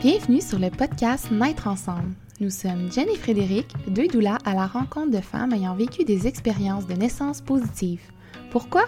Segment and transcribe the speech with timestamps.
[0.00, 2.14] Bienvenue sur le podcast Naître ensemble.
[2.38, 6.28] Nous sommes Jen et Frédéric, deux doulas à la rencontre de femmes ayant vécu des
[6.28, 8.08] expériences de naissance positives.
[8.52, 8.84] Pourquoi?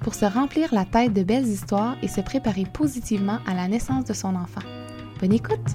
[0.00, 4.04] Pour se remplir la tête de belles histoires et se préparer positivement à la naissance
[4.04, 4.60] de son enfant.
[5.18, 5.66] Bonne écoute!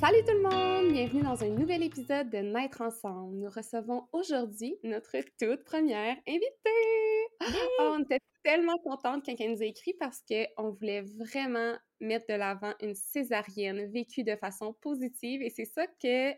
[0.00, 0.92] Salut tout le monde!
[0.92, 3.34] Bienvenue dans un nouvel épisode de Naître ensemble.
[3.34, 7.15] Nous recevons aujourd'hui notre toute première invitée!
[7.40, 12.26] Oh, on était tellement contente quand elle nous a écrit parce qu'on voulait vraiment mettre
[12.28, 16.32] de l'avant une césarienne vécue de façon positive et c'est ça que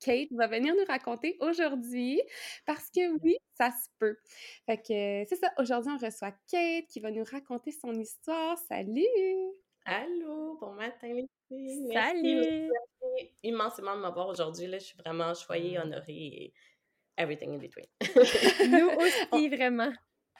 [0.00, 2.20] Kate va venir nous raconter aujourd'hui
[2.66, 4.16] parce que oui, ça se peut.
[4.66, 8.58] Fait que c'est ça, aujourd'hui on reçoit Kate qui va nous raconter son histoire.
[8.68, 9.04] Salut!
[9.86, 11.26] Allô, bon matin les
[11.92, 12.70] Salut!
[12.70, 14.66] Merci immensément de m'avoir aujourd'hui.
[14.72, 16.54] Je suis vraiment choyée, honorée et
[17.16, 17.86] everything in between.
[18.70, 18.90] Nous
[19.32, 19.92] aussi, vraiment.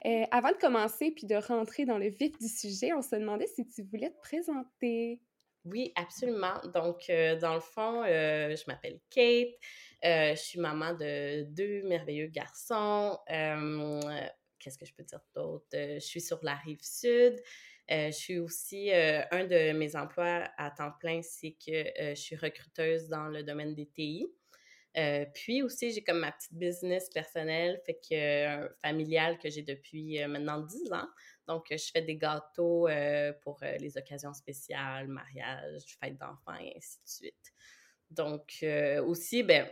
[0.07, 3.47] Euh, avant de commencer puis de rentrer dans le vif du sujet, on se demandait
[3.47, 5.21] si tu voulais te présenter.
[5.65, 6.61] Oui, absolument.
[6.75, 9.55] Donc, euh, dans le fond, euh, je m'appelle Kate.
[10.03, 13.19] je suis maman de deux merveilleux garçons.
[14.59, 15.67] Qu'est-ce que je peux dire d'autre?
[15.73, 17.41] je suis sur la rive sud.
[17.89, 23.09] je suis aussi, un de mes emplois à temps plein, c'est que je suis recruteuse
[23.09, 24.27] dans le domaine des TI.
[24.97, 29.63] Euh, puis aussi, j'ai comme ma petite business personnelle, fait que euh, familiale que j'ai
[29.63, 31.09] depuis euh, maintenant 10 ans.
[31.49, 32.89] Donc, je fais des gâteaux
[33.43, 37.53] pour les occasions spéciales, mariage, fêtes d'enfants et ainsi de suite.
[38.11, 38.65] Donc,
[39.07, 39.69] aussi, ben,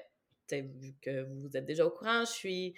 [0.50, 2.74] vu que vous êtes déjà au courant, je suis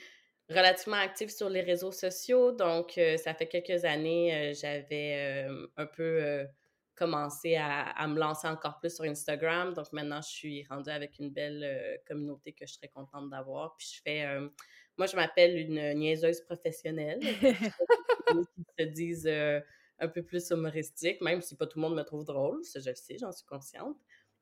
[0.48, 2.52] relativement active sur les réseaux sociaux.
[2.52, 5.44] Donc, ça fait quelques années, j'avais
[5.76, 6.46] un peu
[6.94, 9.74] commencé à, me lancer encore plus sur Instagram.
[9.74, 13.76] Donc maintenant, je suis rendue avec une belle euh, communauté que je serais contente d'avoir.
[13.76, 14.48] Puis je fais, euh,
[14.96, 17.20] moi, je m'appelle une niaiseuse professionnelle.
[18.56, 19.60] qui se disent euh,
[19.98, 22.64] un peu plus humoristique, même si pas tout le monde me trouve drôle.
[22.64, 23.96] Ça, je le sais, j'en suis consciente.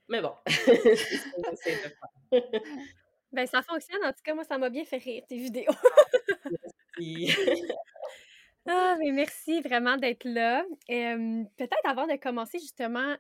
[0.09, 0.35] Mais bon,
[3.33, 4.05] Ben, ça fonctionne.
[4.05, 5.73] En tout cas, moi, ça m'a bien fait rire, tes vidéos.
[8.67, 8.81] Merci.
[8.81, 10.65] Ah, mais merci vraiment d'être là.
[10.89, 13.17] Peut-être avant de commencer, justement,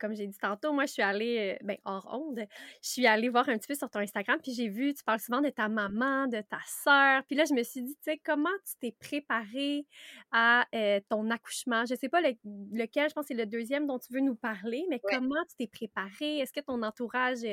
[0.00, 2.46] comme j'ai dit tantôt, moi, je suis allée, ben, hors onde,
[2.82, 5.20] je suis allée voir un petit peu sur ton Instagram, puis j'ai vu, tu parles
[5.20, 7.24] souvent de ta maman, de ta sœur.
[7.26, 9.86] Puis là, je me suis dit, tu sais, comment tu t'es préparée
[10.32, 10.66] à
[11.08, 11.84] ton accouchement?
[11.84, 14.86] Je sais pas lequel, je pense que c'est le deuxième dont tu veux nous parler,
[14.88, 16.38] mais comment tu t'es préparée?
[16.38, 17.44] Est-ce que ton entourage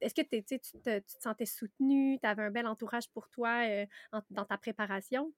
[0.00, 2.20] est-ce que tu, te, tu te sentais soutenue?
[2.22, 3.64] Tu avais un bel entourage pour toi
[4.30, 5.32] dans ta préparation?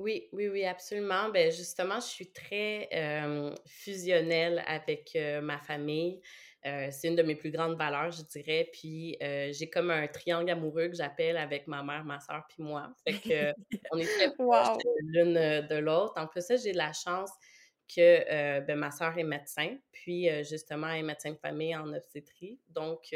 [0.00, 1.28] Oui, oui, oui, absolument.
[1.28, 2.88] Ben justement, je suis très
[3.66, 6.22] fusionnelle avec ma famille.
[6.64, 8.70] c'est une de mes plus grandes valeurs, je dirais.
[8.72, 12.90] Puis j'ai comme un triangle amoureux que j'appelle avec ma mère, ma soeur puis moi.
[13.06, 13.52] Fait que
[13.92, 16.14] on est très proches l'une de l'autre.
[16.16, 17.30] En plus, j'ai la chance
[17.94, 22.58] que ben, ma soeur est médecin, puis justement, elle est médecin de famille en obstétrie.
[22.70, 23.14] Donc,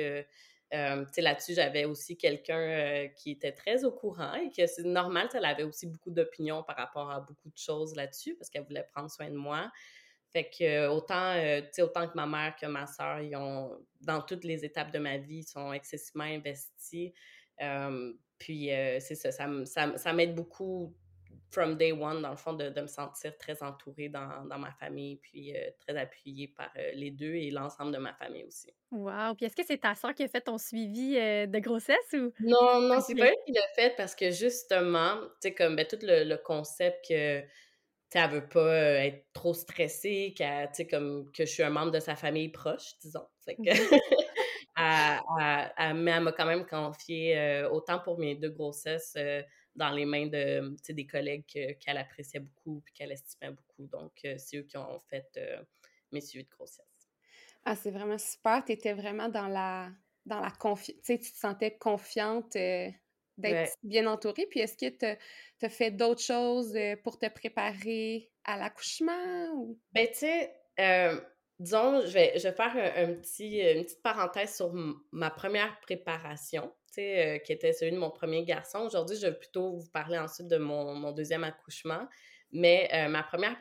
[0.72, 5.28] euh, là-dessus, j'avais aussi quelqu'un euh, qui était très au courant et que c'est normal,
[5.34, 8.86] elle avait aussi beaucoup d'opinions par rapport à beaucoup de choses là-dessus parce qu'elle voulait
[8.92, 9.70] prendre soin de moi.
[10.32, 14.44] Fait que autant, euh, autant que ma mère que ma soeur, ils ont, dans toutes
[14.44, 17.12] les étapes de ma vie, sont excessivement investis.
[18.38, 20.92] puis c'est ça, ça, ça m'aide beaucoup
[21.50, 25.56] from day one, dans le fond, de, me sentir très entourée dans, ma famille, puis
[25.56, 28.72] euh, très appuyée par euh, les deux et l'ensemble de ma famille aussi.
[28.90, 29.34] Wow!
[29.36, 32.32] Puis est-ce que c'est ta soeur qui a fait ton suivi euh, de grossesse ou?
[32.40, 35.86] Non, non, c'est pas elle qui l'a fait parce que justement, tu sais, comme ben,
[35.86, 37.42] tout le, concept que
[38.16, 41.98] elle veut pas être trop stressée, tu sais, comme que je suis un membre de
[41.98, 43.26] sa famille proche, disons.
[43.44, 43.62] Fait que,
[45.94, 49.16] mais elle m'a quand même confié, autant pour mes deux grossesses,
[49.74, 53.86] dans les mains de des collègues qu'elle appréciait beaucoup puis qu'elle estimait beaucoup.
[53.86, 55.62] Donc, euh, c'est eux qui ont fait euh,
[56.12, 56.86] mes suivis de grossesse.
[57.64, 58.64] Ah, c'est vraiment super.
[58.64, 59.90] Tu étais vraiment dans la,
[60.26, 61.00] dans la confiance.
[61.04, 62.90] Tu te sentais confiante euh,
[63.36, 64.46] d'être bien entourée.
[64.48, 69.52] Puis, est-ce que tu as fait d'autres choses pour te préparer à l'accouchement?
[69.54, 69.80] Ou...
[69.92, 70.54] Ben, tu sais,
[71.58, 74.72] disons, je vais, je vais faire un, petit, une petite parenthèse sur
[75.10, 76.72] ma première préparation.
[76.98, 78.80] Euh, qui était celui de mon premier garçon.
[78.80, 82.06] Aujourd'hui, je vais plutôt vous parler ensuite de mon, deuxième accouchement.
[82.52, 83.56] Mais euh, ma première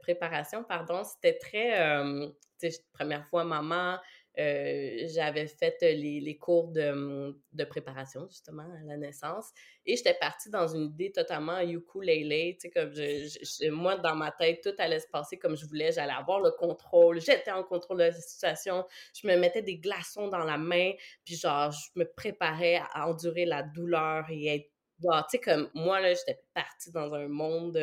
[0.00, 2.28] préparation, pardon, c'était très, euh,
[2.92, 3.98] première fois maman,
[4.40, 9.50] euh, j'avais fait les, cours de, de, préparation, justement, à la naissance.
[9.84, 12.54] Et j'étais partie dans une idée totalement ukulele.
[12.54, 15.92] Tu sais, comme je, moi, dans ma tête, tout allait se passer comme je voulais.
[15.92, 17.20] J'allais avoir le contrôle.
[17.20, 18.86] J'étais en contrôle de la situation.
[19.20, 20.92] Je me mettais des glaçons dans la main.
[21.24, 24.70] Puis, genre, je me préparais à endurer la douleur et être.
[25.02, 27.76] tu sais, comme moi, là, j'étais partie dans un monde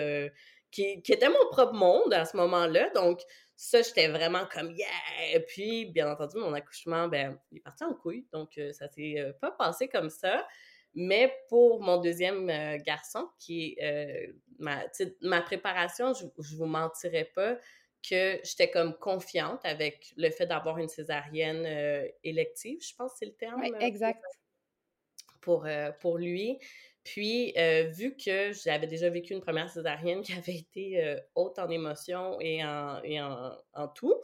[0.71, 2.89] qui, qui était mon propre monde à ce moment-là.
[2.91, 3.21] Donc,
[3.55, 5.39] ça, j'étais vraiment comme yeah!
[5.47, 8.27] Puis, bien entendu, mon accouchement, ben, il est parti en couille.
[8.31, 10.47] Donc, euh, ça s'est euh, pas passé comme ça.
[10.93, 14.83] Mais pour mon deuxième euh, garçon, qui est ma,
[15.21, 17.57] ma préparation, je, je vous mentirais pas
[18.07, 23.25] que j'étais comme confiante avec le fait d'avoir une césarienne élective, je pense que c'est
[23.25, 23.61] le terme.
[23.61, 24.23] Oui, exact.
[25.41, 25.67] Pour,
[25.99, 26.59] pour lui.
[27.07, 31.57] Puis, euh, vu que j'avais déjà vécu une première césarienne qui avait été euh, haute
[31.57, 34.21] en émotions et en, tout,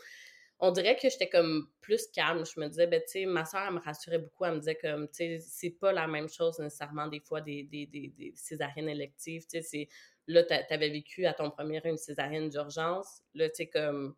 [0.59, 2.45] on dirait que j'étais comme plus calme.
[2.45, 4.43] Je me disais, ben, tu sais, ma soeur, elle me rassurait beaucoup.
[4.43, 8.33] Elle me disait comme, tu sais, c'est pas la même chose nécessairement des fois des
[8.35, 9.47] césariennes électives.
[9.47, 9.87] Tu sais,
[10.27, 13.21] là, t'avais vécu à ton premier une césarienne d'urgence.
[13.33, 14.13] Là, tu sais, comme,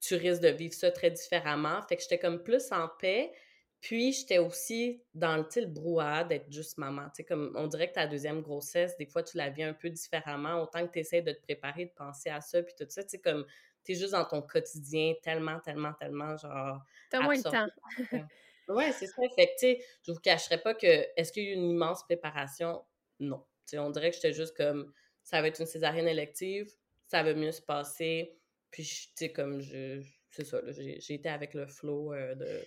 [0.00, 1.82] tu risques de vivre ça très différemment.
[1.88, 3.32] Fait que j'étais comme plus en paix.
[3.80, 7.04] Puis, j'étais aussi dans le, le brouhaha d'être juste maman.
[7.10, 9.72] Tu sais, comme on dirait que ta deuxième grossesse, des fois, tu la vis un
[9.72, 10.60] peu différemment.
[10.62, 13.10] Autant que tu essaies de te préparer, de penser à ça, puis tout ça, tu
[13.10, 13.46] sais, comme
[13.84, 16.82] tu es juste dans ton quotidien tellement, tellement, tellement, genre.
[17.10, 17.68] T'as moins de temps.
[18.68, 19.22] ouais, c'est ça.
[19.36, 21.70] Fait que, tu sais, je vous cacherai pas que, est-ce qu'il y a eu une
[21.70, 22.84] immense préparation?
[23.20, 23.44] Non.
[23.64, 24.92] Tu sais, on dirait que j'étais juste comme,
[25.22, 26.72] ça va être une césarienne élective,
[27.06, 28.36] ça va mieux se passer.
[28.72, 30.02] Puis, tu sais, comme, je.
[30.30, 32.62] C'est ça, j'ai été avec le flow euh, de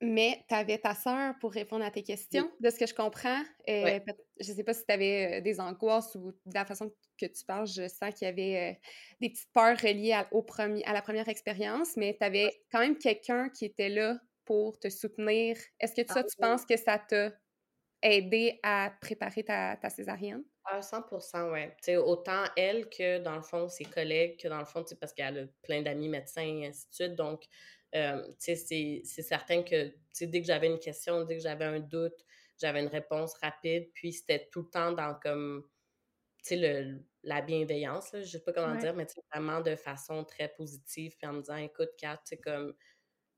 [0.00, 3.42] mais tu avais ta sœur pour répondre à tes questions, de ce que je comprends.
[3.68, 3.98] Euh,
[4.40, 7.26] Je ne sais pas si tu avais euh, des angoisses ou de la façon que
[7.26, 8.74] tu parles, je sens qu'il y avait euh,
[9.20, 12.78] des petites peurs reliées à, au premier, à la première expérience, mais tu avais quand
[12.78, 15.56] même quelqu'un qui était là pour te soutenir.
[15.80, 17.32] Est-ce que ça, ah tu penses que ça t'a
[18.02, 20.44] aidé à préparer ta, ta césarienne?
[20.64, 21.02] À 100
[21.50, 21.96] oui.
[21.96, 25.46] Autant elle que, dans le fond, ses collègues, que dans le fond, parce qu'elle a
[25.62, 27.14] plein d'amis médecins et ainsi de suite.
[27.14, 27.44] Donc,
[27.94, 32.24] euh, c'est certain que dès que j'avais une question, dès que j'avais un doute,
[32.60, 33.90] j'avais une réponse rapide.
[33.94, 35.64] Puis c'était tout le temps dans comme
[36.50, 41.14] le, la bienveillance, là, je sais pas comment dire, mais vraiment de façon très positive,
[41.18, 42.74] puis en me disant écoute, Kat, comme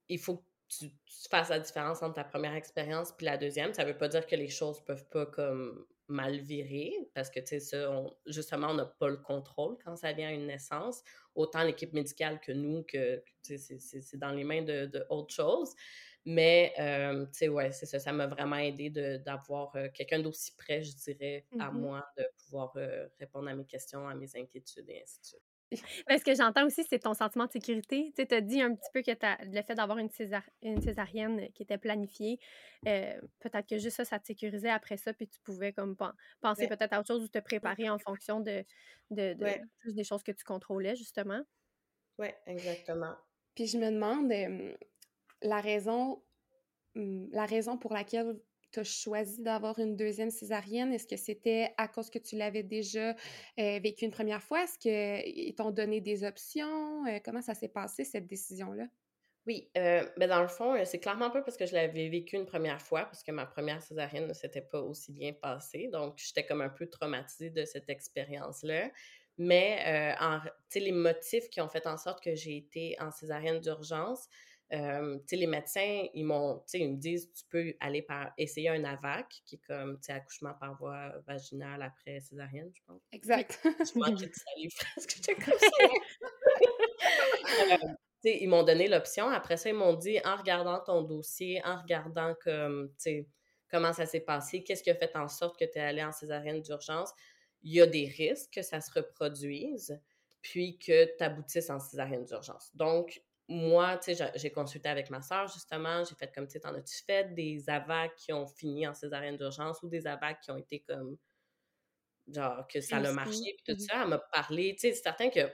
[0.08, 0.91] il faut que tu,
[1.29, 3.75] fasses la différence entre ta première expérience puis la deuxième.
[3.75, 7.46] Ça veut pas dire que les choses peuvent pas comme mal virer, parce que, tu
[7.46, 11.02] sais, ça, justement, on n'a pas le contrôle quand ça vient à une naissance.
[11.34, 15.74] Autant l'équipe médicale que nous, que, c'est dans les mains de, de autre chose.
[16.26, 17.98] Mais, euh, tu sais, ouais, c'est ça.
[17.98, 21.72] Ça m'a vraiment aidé d'avoir euh, quelqu'un d'aussi près, je dirais, à mm-hmm.
[21.72, 25.59] moi, de pouvoir euh, répondre à mes questions, à mes inquiétudes et ainsi de suite.
[26.08, 28.12] Mais ce que j'entends aussi, c'est ton sentiment de sécurité.
[28.17, 30.08] Tu as dit un petit peu que le fait d'avoir une,
[30.62, 32.38] une, césarienne qui était planifiée,
[32.87, 35.96] euh, peut-être que juste ça, ça te sécurisait après ça, puis tu pouvais comme
[36.40, 38.64] penser peut-être à autre chose ou te préparer en fonction de,
[39.11, 39.37] de,
[39.87, 41.43] des choses que tu contrôlais, justement.
[42.19, 43.14] Oui, exactement.
[43.55, 44.32] Puis je me demande
[45.43, 46.22] la raison
[46.94, 48.40] la raison pour laquelle
[48.70, 50.93] tu as choisi d'avoir une deuxième césarienne?
[50.93, 53.14] Est-ce que c'était à cause que tu l'avais déjà
[53.56, 54.64] vécu une première fois?
[54.64, 57.05] Est-ce qu'ils t'ont donné des options?
[57.25, 58.87] comment ça s'est passé, cette décision-là?
[59.46, 62.44] Oui, euh, ben dans le fond, c'est clairement pas parce que je l'avais vécu une
[62.44, 65.88] première fois, parce que ma première césarienne ne s'était pas aussi bien passée.
[65.90, 68.90] Donc, j'étais comme un peu traumatisée de cette expérience-là.
[69.38, 74.28] Mais, euh, les motifs qui ont fait en sorte que j'ai été en césarienne d'urgence,
[74.72, 79.43] euh, les médecins, ils m'ont, ils me disent, tu peux aller par, essayer un AVAC,
[79.44, 83.03] qui est comme, tu accouchement par voie vaginale après césarienne, je pense.
[83.12, 83.58] Exact.
[83.65, 85.86] je manquais de salive presque, j'étais comme ça.
[87.86, 89.29] euh, ils m'ont donné l'option.
[89.29, 92.93] Après ça, ils m'ont dit, en regardant ton dossier, en regardant comme,
[93.69, 96.12] comment ça s'est passé, qu'est-ce qui a fait en sorte que tu es allé en
[96.12, 97.10] césarienne d'urgence,
[97.62, 100.00] il y a des risques que ça se reproduise,
[100.43, 102.70] puis que tu aboutisses en césarienne d'urgence.
[102.74, 106.04] Donc, moi, tu sais, j'ai consulté avec ma soeur, justement.
[106.04, 109.36] J'ai fait comme, tu sais, t'en as-tu fait des AVAC qui ont fini en césarienne
[109.36, 111.19] d'urgence ou des AVAC qui ont été comme,
[112.28, 114.02] genre, que ça a marché, puis tout mmh ça?
[114.02, 115.52] Elle m'a parlé, tu sais, c'est certain que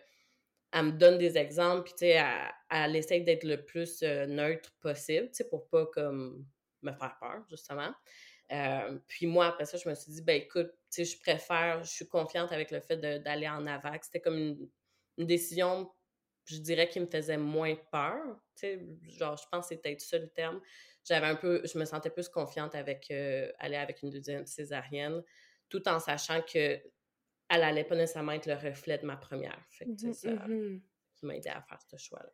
[0.73, 2.23] elle me donne des exemples, puis tu sais,
[2.71, 6.45] elle, essaie d'être le plus euh, neutre possible, tu sais, pour pas, comme,
[6.83, 7.95] me faire peur, justement.
[8.53, 11.83] Euh, puis moi, après ça, je me suis dit, ben écoute, tu sais, je préfère,
[11.83, 14.05] je suis confiante avec le fait d'aller en AVAC.
[14.05, 14.69] C'était comme une,
[15.17, 15.91] une décision
[16.47, 18.23] je dirais qu'il me faisait moins peur.
[18.55, 18.81] Tu sais,
[19.19, 20.61] genre, je pense que peut-être ça le terme.
[21.05, 25.23] J'avais un peu, je me sentais plus confiante avec euh, aller avec une deuxième césarienne,
[25.69, 26.81] tout en sachant que
[27.49, 29.65] elle allait pas nécessairement être le reflet de ma première.
[29.71, 30.81] Fait que, mmh ça mmh
[31.15, 32.31] qui m'a aidé à faire ce choix-là.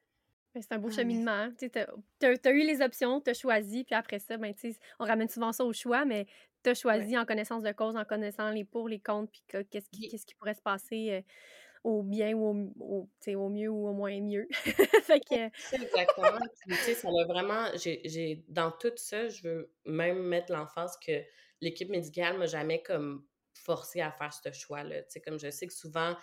[0.61, 1.51] C'est un beau ah, cheminement.
[1.59, 4.53] Tu as, eu les options, tu as choisi, puis après ça, ben,
[4.99, 6.27] on ramène souvent ça au choix, mais
[6.63, 9.89] tu as choisi en connaissance de cause, en connaissant les pour, les contre, puis qu'est-ce
[9.89, 11.25] qui, qu'est-ce qui pourrait se passer.
[11.85, 14.47] Au bien ou au, au, mieux ou au moins mieux.
[14.53, 15.75] fait que...
[15.75, 16.39] Exactement.
[16.69, 17.67] tu sais, ça a vraiment...
[17.75, 21.23] J'ai, dans tout ça, je veux même mettre l'emphase que
[21.61, 23.25] l'équipe médicale m'a jamais comme
[23.55, 25.03] forcé à faire ce choix-là.
[25.03, 26.17] Tu sais, comme je sais que souvent,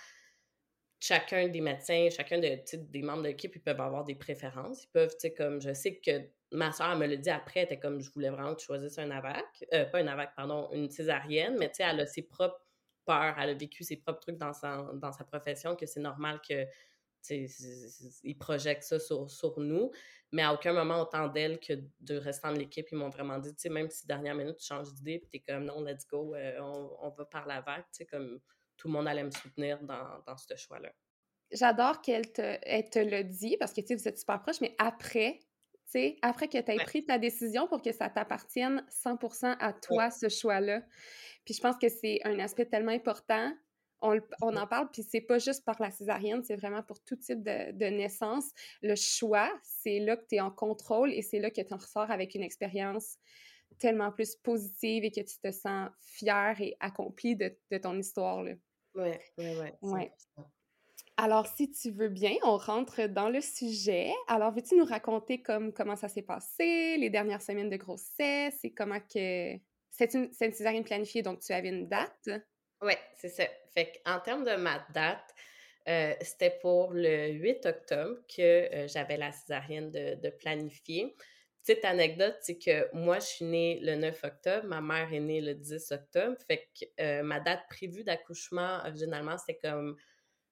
[1.00, 4.84] chacun des médecins, chacun de, des membres de l'équipe, ils peuvent avoir des préférences.
[4.84, 7.66] Ils peuvent, tu sais, comme je sais que ma soeur me l'a dit après, elle
[7.66, 10.70] était comme je voulais vraiment que tu choisisses un AVAC, euh, pas un AVAC, pardon,
[10.74, 12.60] une césarienne, mais tu sais, elle a ses propres
[13.10, 16.40] peurs, elle a vécu ses propres trucs dans sa, dans sa profession, que c'est normal
[16.48, 16.68] que
[17.32, 19.92] ils projettent ça sur, sur, nous,
[20.32, 23.50] mais à aucun moment, autant d'elle que de restant de l'équipe, ils m'ont vraiment dit,
[23.50, 26.36] tu sais, même si dernière minute, tu changes d'idée, puis t'es comme, non, let's go,
[26.36, 28.40] euh, on, on, va par la vague, tu sais, comme
[28.78, 30.92] tout le monde allait me soutenir dans, dans ce choix-là.
[31.52, 34.76] J'adore qu'elle te, te le dit, parce que, tu sais, vous êtes super proches, mais
[34.78, 35.40] après,
[35.92, 40.12] sais, après que tu aies pris ta décision pour que ça t'appartienne 100% à toi,
[40.12, 40.82] ce choix-là.
[41.46, 43.54] Puis je pense que c'est un aspect tellement important
[44.02, 47.44] on, en parle, puis c'est pas juste par la césarienne, c'est vraiment pour tout type
[47.44, 48.52] de, naissance.
[48.82, 51.78] Le choix, c'est là que tu es en contrôle et c'est là que tu en
[51.78, 53.18] ressors avec une expérience
[53.78, 58.44] tellement plus positive et que tu te sens fier et accompli de, ton histoire.
[58.44, 58.56] Oui,
[58.96, 59.68] oui, oui.
[59.82, 60.12] Ouais.
[61.22, 64.14] Alors, si tu veux bien, on rentre dans le sujet.
[64.28, 68.74] Alors, veux-tu nous raconter comme, comment ça s'est passé, les dernières semaines de grossesse et
[68.74, 69.58] comment que...
[69.92, 72.30] C'est une, une césarienne planifiée, donc tu avais une date?
[72.82, 73.44] Oui, c'est ça.
[73.74, 75.36] Fait en termes de ma date,
[75.90, 78.42] euh, c'était pour le 8 octobre que
[78.74, 81.18] euh, j'avais la césarienne de, de planifier.
[81.66, 85.42] Petite anecdote, c'est que moi, je suis née le 9 octobre, ma mère est née
[85.42, 86.38] le 10 octobre.
[86.48, 89.98] Fait que euh, ma date prévue d'accouchement, originalement, c'était comme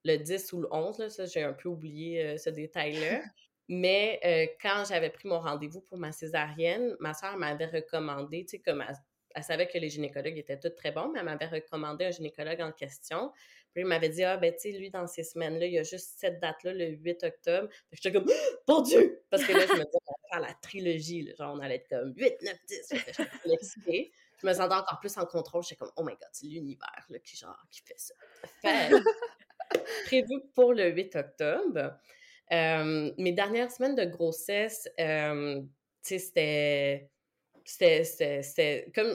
[0.05, 0.99] le 10 ou le 11.
[0.99, 3.21] Là, ça, j'ai un peu oublié ce détail-là.
[3.69, 8.59] Mais quand j'avais pris mon rendez-vous pour ma césarienne, ma soeur m'avait recommandé, tu sais,
[8.59, 8.83] comme
[9.35, 12.61] elle savait que les gynécologues étaient tous très bons, mais elle m'avait recommandé un gynécologue
[12.61, 13.31] en question.
[13.73, 15.83] Puis il m'avait dit, ah, ben, tu sais, lui, dans ces semaines-là, il y a
[15.83, 17.69] juste cette date-là, le 8 octobre.
[17.93, 18.31] Fait que comme,
[18.67, 19.21] mon Dieu!
[19.29, 21.87] Parce que là, je me disais, on allait faire la trilogie, genre, on allait être
[21.87, 22.93] comme 8, 9, 10.
[23.45, 24.11] J'étais
[24.41, 25.61] Je me sentais encore plus en contrôle.
[25.61, 28.15] J'étais comme, oh my god, c'est l'univers, qui, genre, qui fait ça.
[28.61, 28.89] Fait,
[30.05, 31.97] prévu pour le 8 octobre.
[32.51, 34.87] Mes dernières semaines de grossesse,
[36.03, 37.09] c'était
[37.67, 39.13] c'était comme,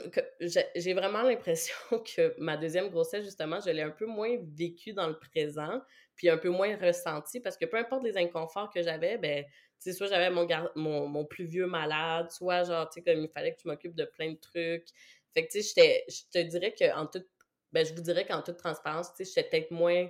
[0.75, 1.73] j'ai vraiment l'impression
[2.15, 5.81] que ma deuxième grossesse justement je l'ai un peu moins vécue dans le présent
[6.15, 9.43] puis un peu moins ressentie parce que peu importe les inconforts que j'avais ben
[9.79, 13.55] soit j'avais mon, mon, mon plus vieux malade soit genre tu sais comme il fallait
[13.55, 14.85] que je m'occupe de plein de trucs
[15.33, 17.27] fait que tu sais je te dirais que en toute
[17.71, 20.07] ben je vous dirais qu'en toute transparence tu sais j'étais peut-être moins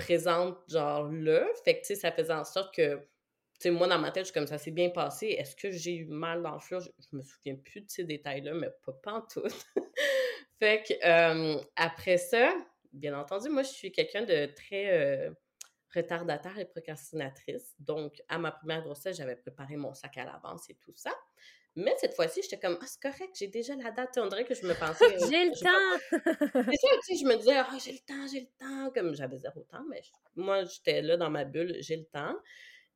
[0.00, 3.00] présente genre là fait que tu sais ça faisait en sorte que
[3.60, 5.28] sais, moi, dans ma tête, je suis comme ça s'est bien passé.
[5.28, 6.58] Est-ce que j'ai eu mal dans?
[6.58, 6.76] Je,
[7.12, 9.42] me souviens plus de ces détails-là, mais pas, pas en tout.
[10.58, 12.54] fait que, euh, après ça,
[12.92, 15.30] bien entendu, moi, je suis quelqu'un de très euh,
[15.94, 17.74] retardataire et procrastinatrice.
[17.78, 21.12] Donc, à ma première grossesse, j'avais préparé mon sac à l'avance et tout ça.
[21.76, 24.18] Mais cette fois-ci, j'étais comme, ah, c'est correct, j'ai déjà la date.
[24.18, 25.04] on dirait que je me pensais.
[25.30, 26.64] j'ai le temps!
[26.70, 28.90] c'est ça, tu sais, je me disais, ah, j'ai le temps, j'ai le temps.
[28.92, 30.02] Comme j'avais zéro temps, mais
[30.34, 32.34] moi, j'étais là dans ma bulle, j'ai le temps.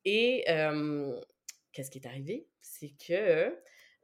[0.04, 0.44] Et
[1.72, 2.46] qu'est-ce qui est arrivé?
[2.60, 3.56] C'est que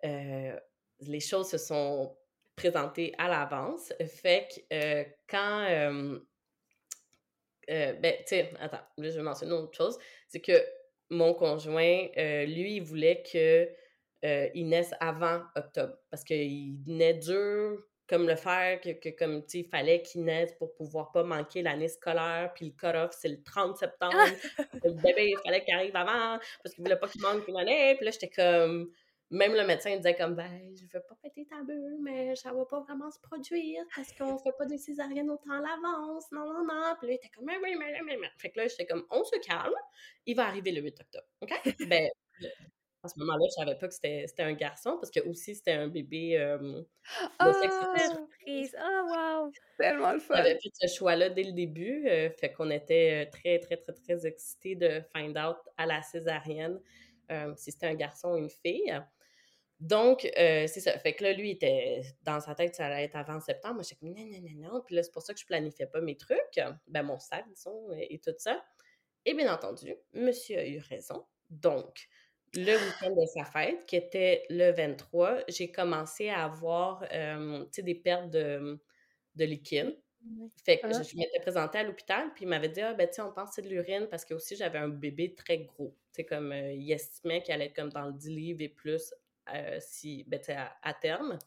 [0.02, 2.16] les choses se sont
[2.56, 3.92] présentées à l'avance.
[4.06, 6.20] Fait que quand.
[7.68, 9.98] ben, tu sais, attends, là, je vais mentionner une autre chose.
[10.28, 10.64] C'est que
[11.10, 12.06] mon conjoint,
[12.46, 13.68] lui, il voulait que
[14.22, 17.78] il naisse avant octobre parce qu'il naît dur
[18.10, 21.62] comme le faire, que, que comme, tu il fallait qu'il naisse pour pouvoir pas manquer
[21.62, 24.16] l'année scolaire, puis le cut-off, c'est le 30 septembre.
[24.84, 27.94] le bébé, il fallait qu'il arrive avant, parce qu'il voulait pas qu'il manque une année.
[27.94, 28.90] Puis là, j'étais comme...
[29.32, 32.64] Même le médecin disait comme, ben, je veux pas péter ta bulle, mais ça va
[32.64, 36.24] pas vraiment se produire parce qu'on fait pas des césariennes autant à l'avance.
[36.32, 36.96] Non, non, non.
[36.98, 38.28] Puis là, il était comme, mais, mais, mais, mais, mais.
[38.38, 39.72] Fait que là, j'étais comme, on se calme.
[40.26, 41.28] Il va arriver le 8 octobre.
[41.42, 41.52] OK?
[41.88, 42.10] ben,
[43.02, 45.88] à ce moment-là, je savais pas que c'était un garçon parce que aussi c'était un
[45.88, 46.82] bébé euh,
[47.40, 48.76] oh, surprise!
[48.78, 49.52] Oh, wow!
[49.78, 50.36] Tellement le fun!
[50.36, 54.26] J'avais fait ce choix-là dès le début, euh, fait qu'on était très, très, très, très
[54.26, 56.78] excités de find out à la césarienne
[57.30, 58.94] euh, si c'était un garçon ou une fille.
[59.78, 60.98] Donc, c'est ça.
[60.98, 63.76] Fait que là, lui, était dans sa tête, ça allait être avant septembre.
[63.76, 64.82] Moi, j'étais comme non, non, non, non.
[64.84, 67.90] Puis là, c'est pour ça que je planifiais pas mes trucs, ben mon sac, disons,
[67.94, 68.62] et, et tout ça.
[69.24, 71.24] Et bien entendu, monsieur a eu raison.
[71.48, 72.08] Donc,
[72.54, 77.04] le week-end de sa fête, qui était le 23, j'ai commencé à avoir
[77.76, 78.80] des pertes de,
[79.36, 79.96] de liquide.
[80.64, 83.32] Fait que je, m'étais présentée à l'hôpital, puis il m'avait dit Ah, ben, tu on
[83.32, 85.96] pense que c'est de l'urine parce que aussi j'avais un bébé très gros.
[86.14, 89.14] Tu comme il estimait qu'il allait être comme dans le 10 livres et plus
[89.78, 91.38] si, ben, à, à, terme.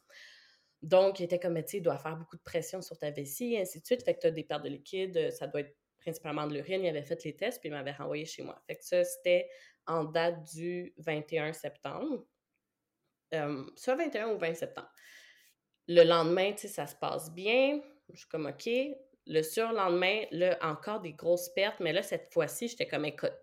[0.81, 3.53] Donc, il était comme, tu sais, il doit faire beaucoup de pression sur ta vessie,
[3.53, 4.03] et ainsi de suite.
[4.03, 6.83] Fait que tu as des pertes de liquide, ça doit être principalement de l'urine.
[6.83, 8.61] Il avait fait les tests, puis il m'avait renvoyé chez moi.
[8.67, 9.49] Fait que ça, c'était
[9.87, 12.25] en date du 21 septembre.
[13.33, 14.91] Euh, soit 21 ou 20 septembre.
[15.87, 17.81] Le lendemain, tu sais, ça se passe bien.
[18.09, 18.69] Je suis comme, OK.
[19.25, 23.33] Le surlendemain, là, encore des grosses pertes, mais là, cette fois-ci, j'étais comme, écoute,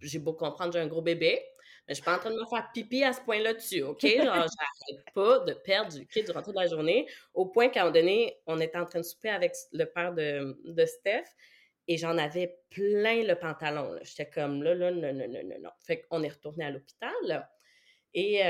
[0.00, 1.42] j'ai beau comprendre, j'ai un gros bébé,
[1.88, 4.02] mais je suis pas en train de me faire pipi à ce point-là dessus, OK?
[4.16, 7.84] Genre, j'arrête pas de perdre du liquide durant toute la journée, au point qu'à un
[7.84, 11.24] moment donné, on était en train de souper avec le père de, de Steph,
[11.86, 13.98] et j'en avais plein le pantalon.
[14.02, 15.70] J'étais comme là, là, non, non, non, non, non.
[15.80, 17.48] Fait qu'on est retourné à l'hôpital.
[18.14, 18.40] Et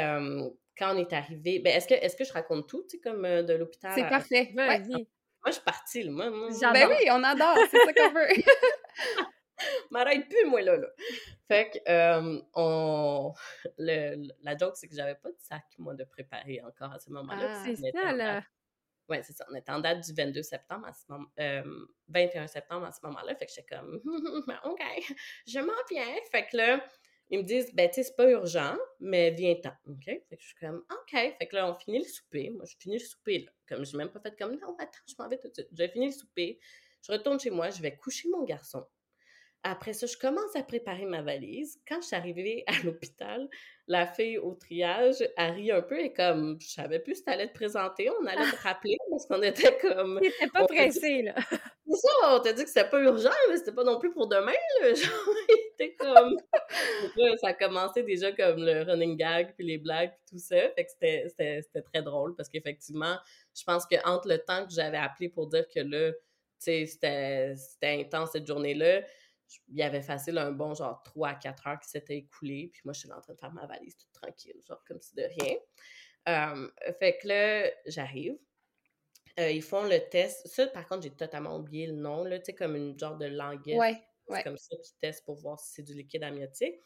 [0.76, 3.23] quand on est arrivé, ben est-ce que, est que je raconte tout, tu sais, comme
[3.23, 3.93] de l'hôpital?
[3.95, 4.53] C'est parfait.
[4.55, 5.07] Vas-y.
[5.45, 6.11] Moi, je suis partie, là.
[6.11, 8.29] Moi, ben oui, on adore, c'est ça qu'on veut.
[9.91, 10.76] M'arrête plus, moi, là.
[10.79, 10.88] là.
[11.49, 13.35] Fait que, on...
[13.79, 17.11] Le, la joke, c'est que j'avais pas de sac, moi, de préparer encore à ce
[17.11, 17.47] moment-là.
[17.50, 18.43] Ah, c'est ça, là.
[19.08, 19.44] Oui, c'est ça.
[19.50, 21.62] On était en date du 22 septembre à ce moment, euh,
[22.08, 23.34] 21 septembre à ce moment-là.
[23.37, 24.00] Fait que j'étais comme,
[24.64, 24.80] OK,
[25.46, 26.14] je m'en viens.
[26.30, 26.84] Fait que là,
[27.30, 29.73] ils me disent, ben, tu sais, c'est pas urgent, mais viens-t'en.
[29.88, 30.04] OK?
[30.04, 31.12] Fait que je suis comme, OK.
[31.12, 32.50] Fait que là, on finit le souper.
[32.50, 33.52] Moi, je finis le souper, là.
[33.68, 35.68] Comme, je n'ai même pas fait comme, non, attends, je m'en vais tout de suite.
[35.73, 36.61] J'ai fini le souper.
[37.02, 38.87] Je retourne chez moi, je vais coucher mon garçon.
[39.62, 41.80] Après ça, je commence à préparer ma valise.
[41.88, 43.49] Quand je suis arrivée à l'hôpital,
[43.87, 47.55] la fille au triage ri un peu et comme, je savais plus si t'allais te
[47.55, 50.21] présenter, on allait te rappeler parce qu'on était comme...
[50.21, 51.35] T'étais pas pressé, là.
[51.87, 54.26] C'est ça, on t'a dit que c'était pas urgent, mais c'était pas non plus pour
[54.26, 54.95] demain, là.
[54.95, 55.35] Genre,
[55.75, 56.37] était comme...
[57.41, 60.57] ça a commencé déjà comme le running gag, puis les blagues, puis tout ça.
[60.71, 63.17] Fait que c'était très drôle parce qu'effectivement,
[63.55, 68.00] je pense qu'entre le temps que j'avais appelé pour dire que là, tu sais, c'était
[68.00, 69.03] intense cette journée-là,
[69.69, 72.71] il y avait facile un bon genre 3 à 4 heures qui s'étaient écoulées.
[72.73, 75.15] Puis moi, je suis en train de faire ma valise toute tranquille, genre comme si
[75.15, 75.57] de rien.
[76.99, 78.37] fait que là, j'arrive.
[79.41, 80.47] Euh, ils font le test.
[80.47, 83.27] Ça, par contre, j'ai totalement oublié le nom, là, tu sais, comme une genre de
[83.27, 83.79] languette.
[83.79, 86.81] Ouais, C'est comme ça qu'ils testent pour voir si c'est du liquide amniotique.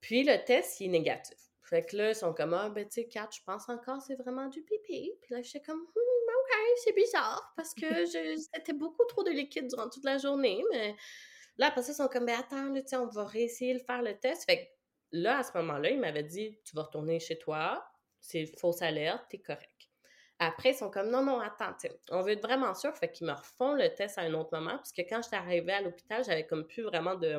[0.00, 1.36] Puis le test, il est négatif.
[1.62, 4.16] Fait que là, ils sont comme, ah, ben, tu sais, Kat, je pense encore c'est
[4.16, 5.12] vraiment du pipi.
[5.20, 7.84] Puis là, je suis comme, hmm, OK, c'est bizarre parce que
[8.54, 10.96] c'était beaucoup trop de liquide durant toute la journée, mais
[11.60, 14.18] Là, après ça, ils sont comme, mais attends, là, on va réessayer de faire le
[14.18, 14.46] test.
[14.46, 14.70] Fait que
[15.12, 17.86] là, à ce moment-là, ils m'avaient dit, tu vas retourner chez toi,
[18.18, 19.90] c'est fausse alerte, t'es correct.
[20.38, 21.76] Après, ils sont comme, non, non, attends,
[22.12, 22.96] on veut être vraiment sûr.
[22.96, 25.82] Fait qu'ils me refont le test à un autre moment, puisque quand j'étais arrivée à
[25.82, 27.36] l'hôpital, j'avais comme plus vraiment de,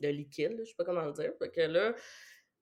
[0.00, 1.30] de liquide, je sais pas comment le dire.
[1.38, 1.94] Fait que là,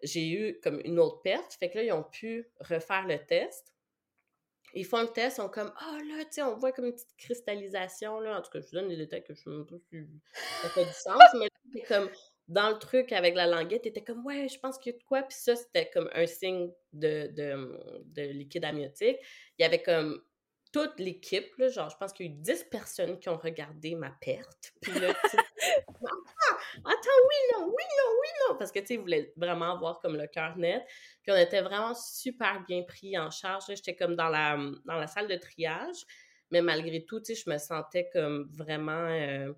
[0.03, 1.55] j'ai eu comme une autre perte.
[1.55, 3.73] Fait que là, ils ont pu refaire le test.
[4.77, 6.93] Ils font le test, ils sont comme oh, là, tu sais, on voit comme une
[6.93, 8.21] petite cristallisation.
[8.21, 8.39] Là.
[8.39, 10.07] En tout cas, je vous donne des détails que je ne sais pas si
[10.63, 12.11] ça fait du sens, mais comme
[12.49, 15.05] dans le truc avec la languette, t'étais comme ouais, je pense qu'il y a de
[15.05, 15.23] quoi.
[15.23, 19.19] Puis ça, c'était comme un signe de, de, de, liquide amniotique.
[19.59, 20.23] Il y avait comme
[20.77, 24.11] toute l'équipe, genre, je pense qu'il y a eu 10 personnes qui ont regardé ma
[24.21, 24.75] perte.
[24.83, 25.41] Puis là, attends,
[26.85, 28.57] oui, non, oui, non, oui, non.
[28.59, 30.85] Parce que, tu sais, ils voulaient vraiment avoir comme le cœur net.
[31.23, 33.65] Puis on était vraiment super bien pris en charge.
[33.69, 36.05] J'étais comme dans la, dans la salle de triage.
[36.51, 39.09] Mais malgré tout, tu sais, je me sentais comme vraiment.
[39.09, 39.55] Euh,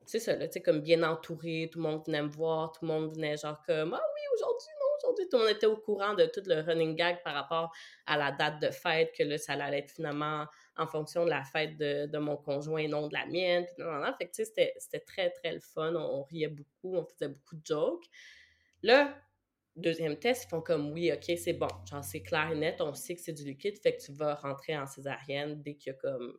[0.00, 1.70] tu sais, ça, tu sais, comme bien entourée.
[1.72, 2.72] Tout le monde venait me voir.
[2.72, 4.68] Tout le monde venait, genre, comme, ah oui, aujourd'hui,
[4.98, 5.28] aujourd'hui.
[5.28, 7.72] Tout le monde était au courant de tout le running gag par rapport
[8.06, 11.42] à la date de fête, que là, ça allait être finalement en fonction de la
[11.42, 13.64] fête de, de mon conjoint et non de la mienne.
[13.66, 15.94] Puis, non, non, Fait que, tu sais, c'était très, très le fun.
[15.94, 18.06] On, riait beaucoup, on faisait beaucoup de jokes.
[18.82, 19.16] Là,
[19.76, 21.68] deuxième test, ils font comme oui, ok, c'est bon.
[21.90, 24.34] Genre, c'est clair et net, on sait que c'est du liquide, fait que tu vas
[24.34, 26.38] rentrer en césarienne dès qu'il y a comme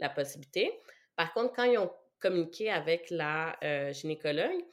[0.00, 0.72] la possibilité.
[1.16, 4.64] Par contre, quand ils ont communiqué avec la euh, gynécologue,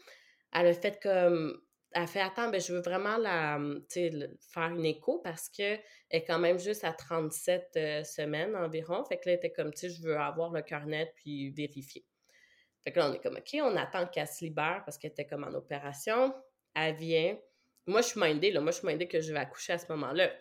[0.54, 1.62] elle a fait comme
[1.94, 6.24] elle fait attends, ben, je veux vraiment la, hum, faire une écho parce qu'elle est
[6.24, 9.04] quand même juste à 37 euh, semaines environ.
[9.06, 11.50] Fait que là, elle était comme, tu sais, je veux avoir le cœur net puis
[11.52, 12.06] vérifier.
[12.84, 15.28] Fait que là, on est comme, OK, on attend qu'elle se libère parce qu'elle était
[15.28, 16.34] comme en opération.
[16.76, 17.38] Elle vient.
[17.86, 18.62] Moi, je suis mindée, là.
[18.62, 20.32] Moi, je suis mindée que je vais accoucher à ce moment-là.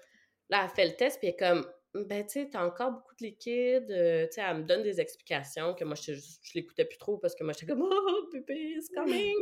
[0.48, 3.14] Là, elle fait le test puis elle est comme, ben, tu sais, t'as encore beaucoup
[3.20, 3.90] de liquide.
[3.90, 7.18] Euh, tu sais, elle me donne des explications que moi, je, je, l'écoutais plus trop
[7.18, 9.37] parce que moi, j'étais comme, oh, bébé, it's coming.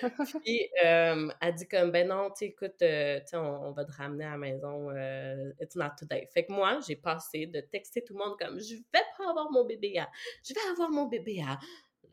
[0.44, 3.92] Puis, euh, elle dit comme, ben non, tu écoute, euh, tu sais, on, va te
[3.92, 4.90] ramener à la maison.
[5.60, 6.28] it's not today.
[6.32, 9.50] Fait que moi, j'ai passé de texter tout le monde comme, je vais pas avoir
[9.50, 10.08] mon bébé à.
[10.46, 11.58] Je vais avoir mon bébé à.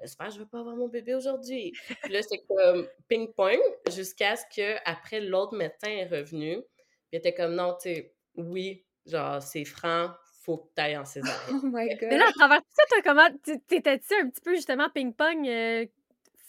[0.02, 1.72] J'espère que je vais pas avoir mon bébé aujourd'hui.
[2.04, 3.60] Puis là, c'est comme ping-pong
[3.90, 6.64] jusqu'à ce que après l'autre médecin est revenu.
[7.12, 10.10] Il était comme, non, tu sais, oui, Genre, c'est franc,
[10.48, 11.38] faut que tu ailles en césarienne.
[11.64, 12.10] Oh my God.
[12.10, 13.30] Mais là, à travers tout ça, toi, comment
[13.68, 15.48] t'étais-tu un petit peu justement ping-pong?
[15.48, 15.86] Euh,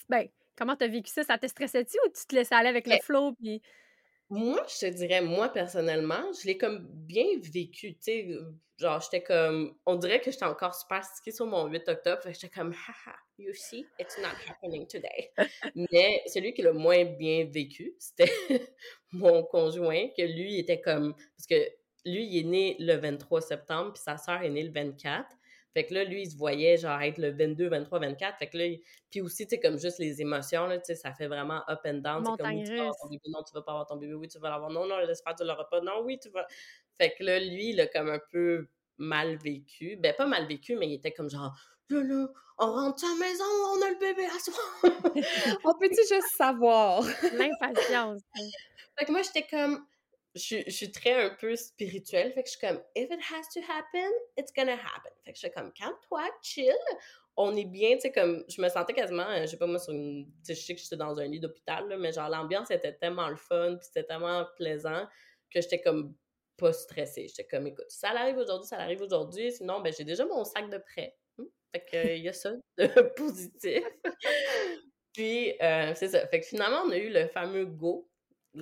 [0.08, 1.22] ben, comment t'as vécu ça?
[1.24, 3.32] Ça te stressait-tu ou tu te laissais aller avec le flow?
[3.32, 3.62] Puis...
[4.30, 8.28] Moi, je te dirais, moi, personnellement, je l'ai comme bien vécu, tu sais,
[8.78, 12.32] genre, j'étais comme, on dirait que j'étais encore super stickée sur mon 8 octobre, fait
[12.32, 15.32] que j'étais comme, haha, you see, it's not happening today.
[15.90, 18.30] Mais celui qui l'a le moins bien vécu, c'était
[19.12, 21.66] mon conjoint, que lui était comme, parce que
[22.08, 25.26] lui, il est né le 23 septembre, puis sa sœur est née le 24.
[25.74, 28.38] Fait que là, lui, il se voyait genre être le 22, 23, 24.
[28.38, 28.64] Fait que là,
[29.10, 31.80] puis aussi, tu sais, comme juste les émotions, là, tu sais, ça fait vraiment up
[31.84, 32.24] and down.
[32.24, 34.14] C'est comme, oui, tu vas avoir ton bébé, non, tu vas pas avoir ton bébé,
[34.14, 36.46] oui, tu vas l'avoir, non, non, j'espère que tu l'auras pas, non, oui, tu vas.
[36.96, 38.66] Fait que là, lui, il a comme un peu
[38.96, 39.96] mal vécu.
[39.96, 41.54] Ben, pas mal vécu, mais il était comme genre,
[41.90, 44.54] là, là, on rentre à la maison, on a le bébé à soi.
[45.64, 47.02] on peut-tu juste savoir?
[47.34, 48.22] L'impatience.
[48.98, 49.86] fait que moi, j'étais comme,
[50.34, 53.48] je, je, suis très un peu spirituelle, fait que je suis comme, if it has
[53.54, 55.12] to happen, it's gonna happen.
[55.24, 56.74] Fait que je suis comme, calme-toi, chill,
[57.36, 59.78] on est bien, tu sais, comme, je me sentais quasiment, euh, je sais pas moi,
[59.78, 62.70] sur une, tu sais, je sais que j'étais dans un lit d'hôpital, mais genre, l'ambiance
[62.70, 65.06] était tellement le fun, puis c'était tellement plaisant
[65.50, 66.14] que j'étais comme
[66.56, 67.28] pas stressée.
[67.28, 70.68] J'étais comme, écoute, ça arrive aujourd'hui, ça arrive aujourd'hui, sinon, ben, j'ai déjà mon sac
[70.68, 71.16] de prêt.
[71.38, 71.44] Hmm?
[71.72, 72.86] Fait que, il y a ça de
[73.16, 73.84] positif.
[75.12, 76.26] Puis, euh, c'est ça.
[76.28, 78.08] Fait que finalement, on a eu le fameux go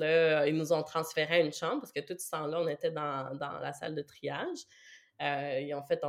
[0.02, 3.34] Ils nous ont transféré à une chambre parce que tout ce temps-là, on était dans,
[3.34, 4.58] dans, la salle de triage.
[5.22, 6.02] Euh, fait,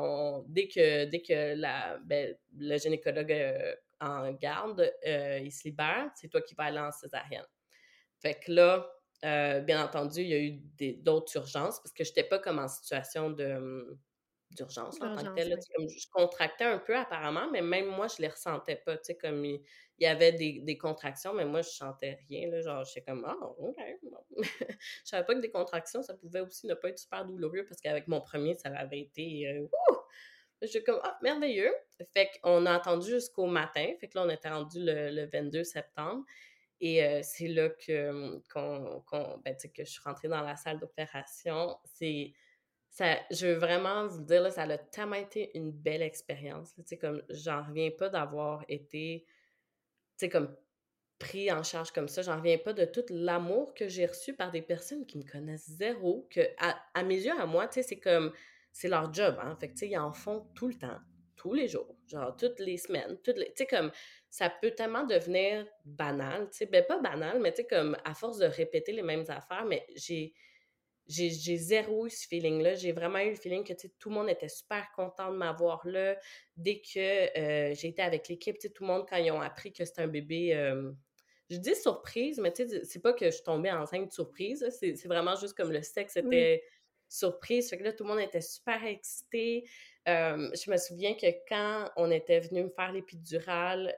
[0.48, 6.28] dès que, dès que ben, le gynécologue euh, en garde, euh, il se libère, c'est
[6.28, 7.46] toi qui vas aller en césarienne.
[8.20, 12.24] Fait que là, bien entendu, il y a eu d'autres urgences parce que je n'étais
[12.24, 13.98] pas comme en situation de,
[14.52, 15.58] d'urgence en tant que tel.
[15.90, 18.98] je contractais un peu apparemment, mais même moi, je les ressentais pas.
[18.98, 19.62] Tu sais, comme il,
[20.00, 22.50] y avait des, des, contractions, mais moi, je sentais rien.
[22.50, 23.78] Là, genre, j'étais comme, ah, OK.
[24.38, 27.82] je savais pas que des contractions, ça pouvait aussi ne pas être super douloureux parce
[27.82, 29.48] qu'avec mon premier, ça avait été.
[29.48, 29.68] Euh,
[30.62, 31.74] J'étais comme, ah, merveilleux.
[32.14, 33.94] Fait qu'on a attendu jusqu'au matin.
[34.00, 36.24] Fait que là, on était rendu le, 22 septembre.
[36.80, 41.78] Et euh, c'est là que, qu'on, ben, que je suis rentrée dans la salle d'opération.
[41.86, 42.34] C'est
[43.00, 46.74] je veux vraiment vous dire, là, ça a tellement été une belle expérience.
[46.76, 50.56] Tu sais, comme, j'en reviens pas d'avoir été, tu sais, comme,
[51.20, 52.22] pris en charge comme ça.
[52.22, 55.70] J'en reviens pas de tout l'amour que j'ai reçu par des personnes qui me connaissent
[55.70, 58.32] zéro, que, à, mes yeux, à moi, tu sais, c'est comme,
[58.72, 59.56] c'est leur job, hein.
[59.60, 61.00] Fait que, tu sais, ils en font tout le temps,
[61.36, 63.92] tous les jours, genre, toutes les semaines, toutes les, tu sais, comme,
[64.30, 68.14] ça peut tellement devenir banal, tu sais, ben, pas banal, mais tu sais, comme, à
[68.14, 70.34] force de répéter les mêmes affaires, mais j'ai,
[71.08, 72.76] j'ai zéro eu ce feeling-là.
[72.76, 76.18] J'ai vraiment eu le feeling que tout le monde était super content de m'avoir là.
[76.56, 79.86] Dès que euh, j'ai été avec l'équipe, tout le monde, quand ils ont appris que
[79.86, 80.92] c'était un bébé, euh,
[81.50, 84.68] je dis surprise, mais c'est pas que je suis tombée enceinte de surprise.
[84.70, 86.64] C'est vraiment juste comme le sexe était
[87.08, 87.70] surprise.
[87.70, 89.70] Fait que là, tout le monde était super excité.
[90.10, 93.96] Euh, je me souviens que quand on était venu me faire l'épidurale,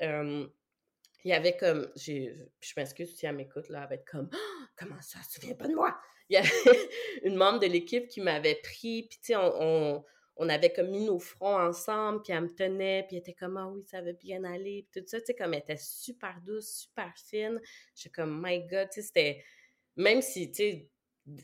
[1.25, 4.67] il y avait comme, je m'excuse si elle m'écoute, là, elle va être comme, «Ah!
[4.77, 5.99] comment ça, tu te souviens pas de moi?
[6.29, 6.49] Il y avait
[7.23, 10.03] une membre de l'équipe qui m'avait pris, puis tu sais, on,
[10.37, 13.57] on, avait comme mis nos fronts ensemble, puis elle me tenait, puis elle était comme,
[13.57, 16.39] ah oui, ça va bien aller, puis tout ça, tu sais, comme elle était super
[16.45, 17.59] douce, super fine.
[17.95, 19.43] J'étais comme, my God, tu sais, c'était,
[19.95, 20.89] même si, tu sais,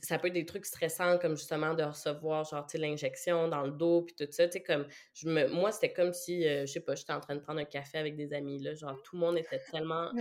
[0.02, 3.64] ça peut être des trucs stressants comme justement de recevoir genre tu sais l'injection dans
[3.64, 6.66] le dos puis tout ça tu sais comme je me moi c'était comme si euh,
[6.66, 9.00] je sais pas j'étais en train de prendre un café avec des amis là genre
[9.04, 10.12] tout le monde était tellement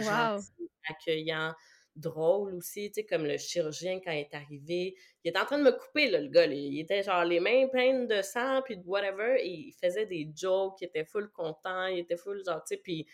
[0.89, 1.55] accueillant
[1.97, 4.97] drôle aussi, tu sais, comme le chirurgien quand il est arrivé.
[5.23, 6.47] Il était en train de me couper, là, le gars.
[6.47, 10.31] Il était genre les mains pleines de sang, puis de whatever, et il faisait des
[10.35, 13.07] jokes, il était full content, il était full genre, tu sais, puis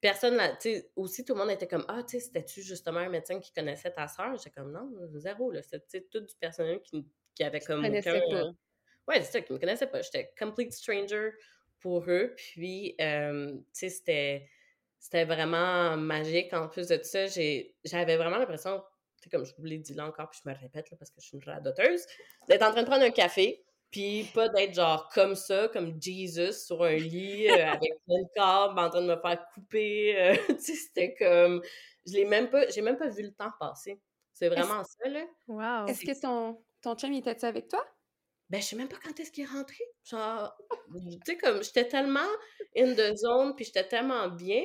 [0.00, 3.00] personne là, tu sais, aussi tout le monde était comme, ah, tu sais, c'était-tu justement
[3.00, 4.36] un médecin qui connaissait ta soeur?
[4.36, 5.62] J'étais comme, non, zéro, là.
[5.62, 8.20] C'était tout du personnel qui, qui avait comme aucun...
[8.30, 8.50] Pas.
[9.08, 10.02] Ouais, c'est ça, qui me connaissait pas.
[10.02, 11.30] J'étais complete stranger
[11.80, 14.48] pour eux, puis, euh, tu sais, c'était
[14.98, 16.52] c'était vraiment magique.
[16.52, 18.82] En plus de tout ça, j'avais vraiment l'impression,
[19.30, 21.26] comme je vous l'ai dit là encore, puis je me répète là, parce que je
[21.26, 22.04] suis une radoteuse,
[22.48, 26.52] d'être en train de prendre un café, puis pas d'être genre comme ça, comme Jesus
[26.52, 30.14] sur un lit euh, avec de câbles en train de me faire couper.
[30.18, 31.62] Euh, c'était comme.
[32.06, 32.68] Je l'ai même pas.
[32.68, 34.00] J'ai même pas vu le temps passer.
[34.32, 35.24] C'est vraiment ça, là.
[35.48, 35.86] Wow.
[35.88, 37.84] Est-ce que ton, ton chum était avec toi?
[38.50, 39.84] Ben, je sais même pas quand est-ce qu'il est rentré.
[40.04, 40.56] Genre,
[40.94, 42.28] tu sais, comme, j'étais tellement
[42.76, 44.64] in the zone, puis j'étais tellement bien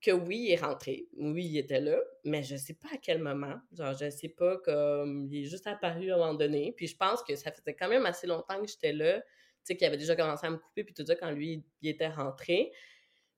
[0.00, 1.08] que oui, il est rentré.
[1.16, 3.56] Oui, il était là, mais je sais pas à quel moment.
[3.72, 6.72] Genre, je sais pas, comme, il est juste apparu à un moment donné.
[6.76, 9.20] Puis je pense que ça faisait quand même assez longtemps que j'étais là.
[9.20, 9.24] Tu
[9.64, 12.08] sais, qu'il avait déjà commencé à me couper, puis tout ça, quand lui, il était
[12.08, 12.72] rentré.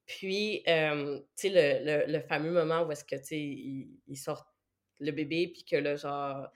[0.07, 4.16] Puis, euh, tu sais, le, le, fameux moment où est-ce que, tu sais, il, il
[4.16, 4.53] sort
[4.98, 6.48] le bébé, puis que là, genre,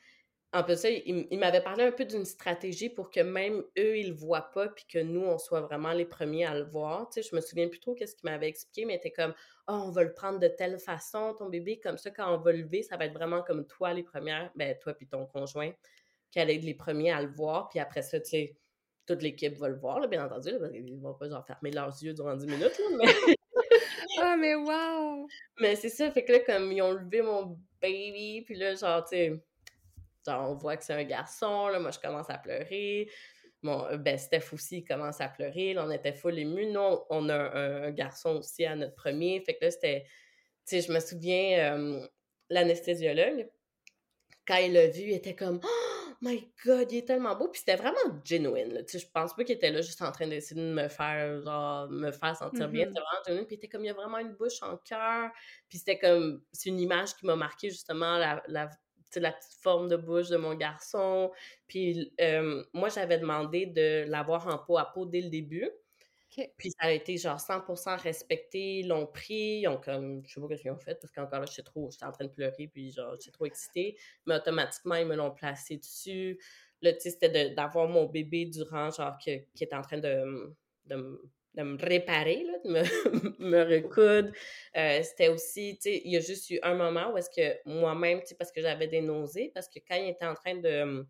[0.55, 4.11] en plus, ça, il, m'avait parlé un peu d'une stratégie pour que même eux, ils
[4.11, 7.09] le voient pas, puis que nous, on soit vraiment les premiers à le voir.
[7.09, 9.35] Tu sais, je me souviens plus trop qu'est-ce qu'il m'avait expliqué, mais était comme,
[9.67, 12.53] oh, on va le prendre de telle façon, ton bébé, comme ça, quand on va
[12.53, 15.73] le lever, ça va être vraiment comme toi, les premières, ben, toi puis ton conjoint,
[16.31, 18.57] qui allait être les premiers à le voir, puis après ça, tu sais,
[19.07, 22.15] toute l'équipe va le voir, bien entendu, parce qu'ils vont pas genre fermer leurs yeux
[22.15, 23.37] durant 10 minutes, là, mais...
[24.21, 25.27] ah, mais wow!
[25.59, 29.03] Mais c'est ça, fait que là, comme ils ont levé mon baby, puis là, genre,
[29.03, 29.43] tu sais
[30.29, 33.11] on voit que c'est un garçon, là, moi, je commence à pleurer.
[33.63, 35.73] Bon, ben, Steph aussi il commence à pleurer.
[35.73, 36.67] Là, on était full ému.
[36.67, 39.41] Nous, on a un, garçon aussi à notre premier.
[39.41, 40.05] Fait que là, c'était.
[40.67, 41.99] Tu sais, je me souviens,
[42.51, 43.49] l'anesthésiologue,
[44.47, 47.49] quand il l'a vu, il était comme Oh my god, il est tellement beau.
[47.49, 48.85] Puis c'était vraiment genuine.
[48.87, 51.41] Tu sais, je pense pas qu'il était là juste en train d'essayer de me faire,
[51.43, 52.85] genre, me faire sentir bien.
[52.85, 52.89] Mm-hmm.
[52.89, 53.47] C'était vraiment genuine.
[53.47, 55.31] Puis il était comme, il y a vraiment une bouche en cœur.
[55.69, 58.69] Puis c'était comme, c'est une image qui m'a marqué justement la, la,
[59.21, 61.31] la petite forme de bouche de mon garçon.
[61.67, 65.71] Puis euh, moi, j'avais demandé de l'avoir en peau à peau dès le début.
[66.57, 70.41] Puis ça a été genre 100% respecté, ils l'ont pris, ils ont comme, je sais
[70.41, 72.67] pas ce qu'ils ont fait, parce qu'encore là, j'étais trop, j'étais en train de pleurer,
[72.67, 73.97] puis genre, j'étais trop excitée,
[74.27, 76.41] mais automatiquement, ils me l'ont placé dessus.
[76.83, 80.55] Là, tu sais, c'était d'avoir mon bébé durant, genre, qui était en train de,
[80.87, 81.23] de,
[81.55, 82.83] de me réparer, là, de me,
[83.39, 84.31] me recoudre.
[84.77, 87.59] Euh, c'était aussi, tu sais, il y a juste eu un moment où est-ce que
[87.69, 90.57] moi-même, tu sais, parce que j'avais des nausées, parce que quand il était en train
[90.57, 91.07] de,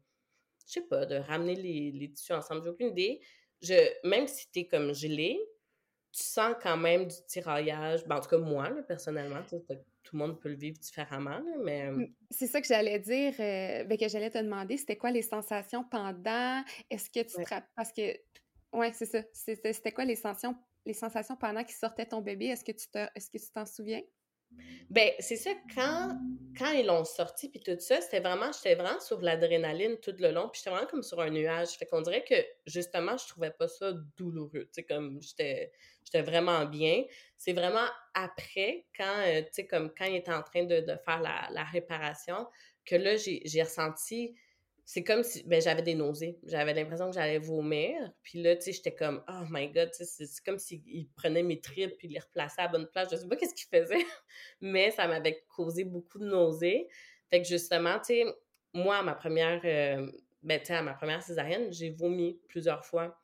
[0.66, 3.20] je sais pas, de ramener les, les tissus ensemble, j'ai aucune idée,
[3.62, 3.74] je,
[4.06, 5.38] même si tu es comme gelé,
[6.12, 8.04] tu sens quand même du tiraillage.
[8.06, 11.90] Ben, en tout cas, moi, personnellement, tout le monde peut le vivre différemment, mais...
[12.30, 15.84] C'est ça que j'allais dire, euh, ben, que j'allais te demander, c'était quoi les sensations
[15.84, 16.62] pendant?
[16.90, 18.16] Est-ce que tu te Parce que,
[18.74, 19.22] ouais, c'est ça.
[19.32, 20.56] C'était quoi les sensations,
[20.86, 22.46] les sensations pendant qu'il sortait ton bébé?
[22.46, 24.02] Est-ce que tu est-ce que tu t'en souviens?
[24.90, 26.16] Ben, c'est ça, quand,
[26.56, 30.30] quand ils l'ont sorti, puis tout ça, c'était vraiment, j'étais vraiment sur l'adrénaline tout le
[30.30, 31.70] long, puis j'étais vraiment comme sur un nuage.
[31.70, 32.34] Fait qu'on dirait que,
[32.66, 35.72] justement, je trouvais pas ça douloureux, tu comme j'étais,
[36.14, 37.04] vraiment bien.
[37.36, 41.20] C'est vraiment après, quand, euh, tu comme quand il était en train de, de faire
[41.20, 42.46] la, la réparation,
[42.84, 44.36] que là, j'ai ressenti
[44.86, 46.38] c'est comme si ben, j'avais des nausées.
[46.44, 48.12] J'avais l'impression que j'allais vomir.
[48.22, 51.96] Puis là, tu sais, j'étais comme, oh my god, c'est comme s'il prenait mes tripes
[51.96, 53.08] puis les replaçait à bonne place.
[53.10, 54.04] Je sais pas qu'est-ce qu'il faisait,
[54.60, 56.88] mais ça m'avait causé beaucoup de nausées.
[57.30, 58.24] Fait que justement, tu sais,
[58.74, 60.10] moi, à ma première, euh,
[60.42, 63.18] ben, tu sais, à ma première césarienne, j'ai vomi plusieurs fois.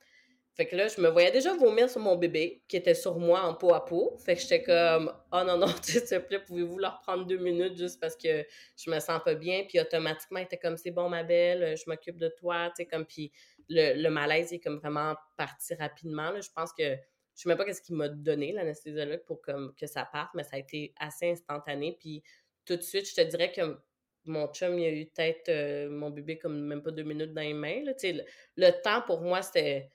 [0.54, 3.42] Fait que là, je me voyais déjà vomir sur mon bébé qui était sur moi
[3.42, 4.16] en peau à peau.
[4.18, 7.76] Fait que j'étais comme, oh non, non, s'il te plaît, pouvez-vous leur prendre deux minutes
[7.76, 8.44] juste parce que
[8.76, 9.64] je me sens pas bien.
[9.68, 12.68] Puis automatiquement, il était comme, c'est bon, ma belle, je m'occupe de toi.
[12.70, 13.32] Tu sais, comme, puis
[13.68, 16.32] le, malaise est comme vraiment parti rapidement.
[16.40, 19.86] Je pense que, je sais même pas qu'est-ce qu'il m'a donné, l'anesthésiologue, pour comme, que
[19.86, 21.96] ça parte, mais ça a été assez instantané.
[22.00, 22.24] Puis
[22.66, 23.78] tout de suite, je te dirais que
[24.24, 27.40] mon chum, il a eu peut-être euh, mon bébé comme même pas deux minutes dans
[27.40, 27.82] les mains.
[27.84, 27.92] Là.
[28.02, 28.22] Le,
[28.56, 29.90] le temps pour moi, c'était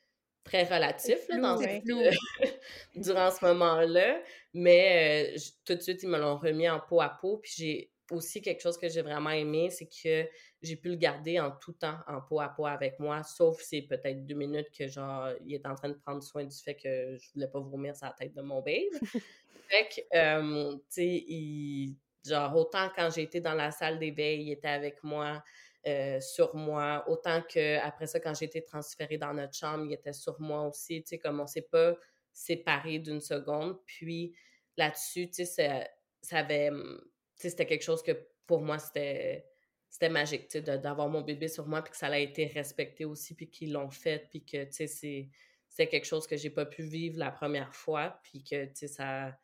[0.46, 1.58] très relatif dans
[2.96, 4.22] durant ce moment-là.
[4.54, 7.38] Mais euh, tout de suite, ils me l'ont remis en peau à peau.
[7.38, 10.30] Puis j'ai aussi quelque chose que j'ai vraiment aimé, c'est que
[10.62, 13.82] j'ai pu le garder en tout temps en peau à peau avec moi, sauf c'est
[13.82, 17.18] peut-être deux minutes que genre il est en train de prendre soin du fait que
[17.18, 18.90] je voulais pas vomir sur la tête de mon baby.
[19.70, 21.96] fait que, euh, tu sais,
[22.30, 25.44] genre autant quand été dans la salle d'éveil, il était avec moi.
[25.88, 27.06] Euh, sur moi.
[27.08, 30.64] Autant que après ça, quand j'ai été transférée dans notre chambre, il était sur moi
[30.64, 31.04] aussi.
[31.04, 31.96] Tu sais, comme on s'est pas
[32.34, 33.78] séparés d'une seconde.
[33.86, 34.36] Puis
[34.78, 35.88] là-dessus, tu sais,
[36.24, 36.70] ça, avait.
[36.70, 37.00] Hum,
[37.36, 38.14] tu sais, c'était quelque chose que
[38.48, 39.46] pour moi, c'était
[39.88, 43.06] c'était magique, tu sais, d'avoir mon bébé sur moi, puis que ça a été respecté
[43.06, 45.30] aussi, puis qu'ils l'ont fait, puis que, tu sais,
[45.70, 48.88] c'est quelque chose que j'ai pas pu vivre la première fois, puis que, tu sais,
[48.88, 49.38] ça...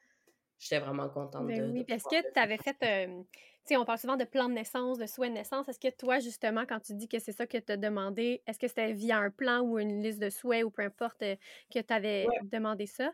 [0.59, 1.71] J'étais vraiment contente ben de...
[1.71, 2.75] Oui, est-ce que tu avais fait...
[2.83, 3.23] Euh,
[3.65, 5.67] sais, on parle souvent de plan de naissance, de souhait de naissance.
[5.69, 8.59] Est-ce que toi, justement, quand tu dis que c'est ça que tu as demandé, est-ce
[8.59, 11.35] que c'était via un plan ou une liste de souhaits ou peu importe euh,
[11.73, 13.11] que tu avais demandé ça?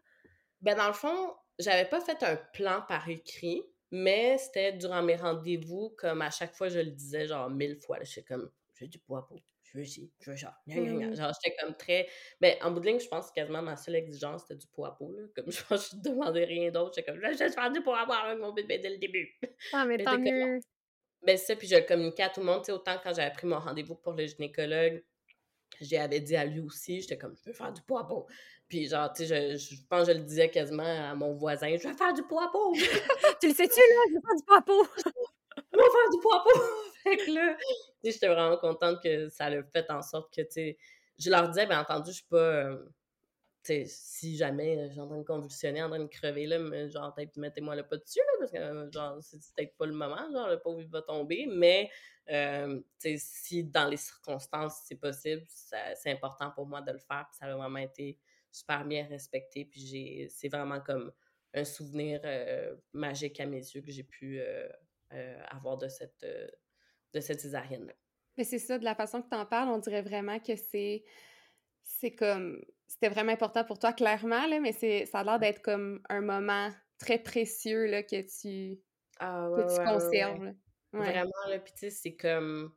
[0.61, 5.15] Ben, dans le fond, j'avais pas fait un plan par écrit, mais c'était durant mes
[5.15, 7.97] rendez-vous, comme à chaque fois, je le disais genre mille fois.
[8.01, 9.39] Je suis comme, j'ai du poids pour
[9.73, 10.57] je veux ci, je veux ça.
[10.67, 11.15] Mmh.
[11.15, 12.07] Genre, j'étais comme très.
[12.41, 14.67] Mais ben, en bout de ligne, je pense que quasiment ma seule exigence, c'était du
[14.67, 15.11] poids à peau.
[15.11, 15.23] Là.
[15.35, 16.93] Comme je pense je demandais rien d'autre.
[16.95, 19.29] J'étais comme, je vais faire du poids à peau avec mon bébé dès le début.
[19.73, 20.59] Ah, mais, tant mieux.
[21.23, 22.63] Ben, ça, puis je le communiquais à tout le monde.
[22.63, 25.03] sais autant quand j'avais pris mon rendez-vous pour le gynécologue,
[25.81, 28.27] j'avais dit à lui aussi, j'étais comme, je veux faire du poids à peau.
[28.67, 31.75] Puis genre, tu sais, je, je, pense que je le disais quasiment à mon voisin,
[31.77, 32.73] je veux faire du poids à peau.
[33.41, 34.01] tu le sais-tu, là?
[34.09, 34.83] Je veux faire du poids à peau?
[35.57, 36.61] je veux faire du poids à peau.
[37.07, 37.57] Fait que là,
[38.03, 40.77] j'étais vraiment contente que ça le fait en sorte que, tu sais,
[41.19, 42.77] je leur disais, bien entendu, je suis pas, euh,
[43.85, 47.15] si jamais euh, j'ai en train de convulsionner, en train de crever, là, mais genre,
[47.35, 50.49] mettez-moi le pas dessus, là, parce que, euh, genre, c'est peut-être pas le moment, genre,
[50.49, 51.89] le pauvre, il va tomber, mais,
[53.17, 57.45] si dans les circonstances, c'est possible, c'est important pour moi de le faire, puis ça
[57.45, 58.19] a vraiment été
[58.51, 61.11] super bien respecté, puis j'ai, c'est vraiment comme
[61.53, 62.21] un souvenir
[62.91, 64.41] magique à mes yeux que j'ai pu
[65.49, 66.25] avoir de cette
[67.13, 67.93] de cette césarienne-là.
[68.37, 71.03] Mais c'est ça, de la façon que tu en parles, on dirait vraiment que c'est
[71.83, 75.61] c'est comme c'était vraiment important pour toi clairement là, mais c'est ça a l'air d'être
[75.61, 78.79] comme un moment très précieux là que tu
[79.19, 80.53] ah, que tu conserves.
[80.93, 82.73] Vraiment là, puis tu sais c'est comme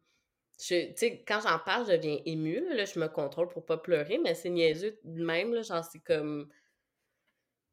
[0.61, 4.19] tu sais, quand j'en parle, je deviens émue, là, je me contrôle pour pas pleurer,
[4.19, 6.51] mais c'est niaiseux de même, là, genre, c'est comme...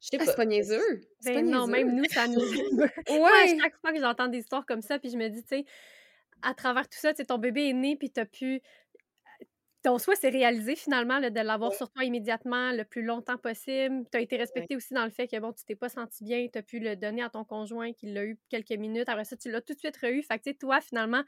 [0.00, 0.30] Je sais ah, pas.
[0.30, 1.00] c'est pas niaiseux.
[1.20, 2.40] C'est ben non, même nous, ça nous...
[2.40, 3.58] ouais.
[3.60, 5.64] chaque fois que j'entends des histoires comme ça, puis je me dis, tu sais,
[6.42, 8.62] à travers tout ça, tu ton bébé est né, puis t'as pu
[9.82, 14.04] ton souhait s'est réalisé finalement de l'avoir sur toi immédiatement le plus longtemps possible.
[14.10, 16.46] Tu as été respecté aussi dans le fait que bon, tu t'es pas senti bien,
[16.52, 19.08] tu as pu le donner à ton conjoint qui l'a eu quelques minutes.
[19.08, 20.22] Après ça, tu l'as tout de suite reçu.
[20.22, 21.22] Fait que toi, finalement,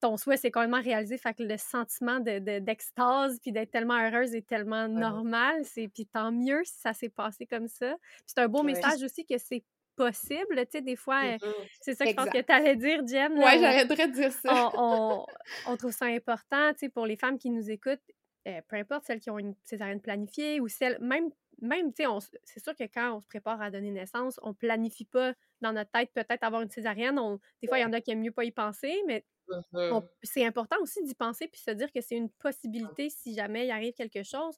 [0.00, 1.16] ton souhait s'est quand même réalisé.
[1.16, 5.64] Fait que le sentiment d'extase de, puis d'être tellement heureuse est tellement normal.
[5.64, 7.94] C'est, puis tant mieux si ça s'est passé comme ça.
[8.26, 9.62] c'est un beau message aussi que c'est
[9.96, 10.56] possible.
[10.56, 11.38] Tu sais, des fois, euh,
[11.80, 13.32] c'est ça que je pense que tu allais dire, Jen.
[13.36, 14.70] Oui, j'arrêterais de dire ça.
[14.74, 15.24] on,
[15.66, 18.00] on, trouve ça important, tu sais, pour les femmes qui nous écoutent,
[18.48, 22.38] euh, peu importe celles qui ont une césarienne planifiée ou celles, même, même tu sais,
[22.44, 25.90] c'est sûr que quand on se prépare à donner naissance, on planifie pas dans notre
[25.90, 27.20] tête peut-être avoir une césarienne.
[27.60, 30.08] des fois, il y en a qui aiment mieux pas y penser, mais mm-hmm.
[30.22, 33.70] c'est important aussi d'y penser puis se dire que c'est une possibilité si jamais il
[33.70, 34.56] arrive quelque chose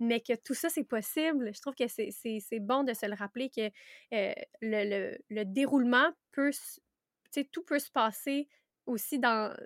[0.00, 1.54] mais que tout ça, c'est possible.
[1.54, 3.70] Je trouve que c'est bon de se le rappeler que
[4.12, 6.80] euh, le, le, déroulement peut, tu
[7.30, 8.48] sais, tout peut se passer
[8.86, 9.18] aussi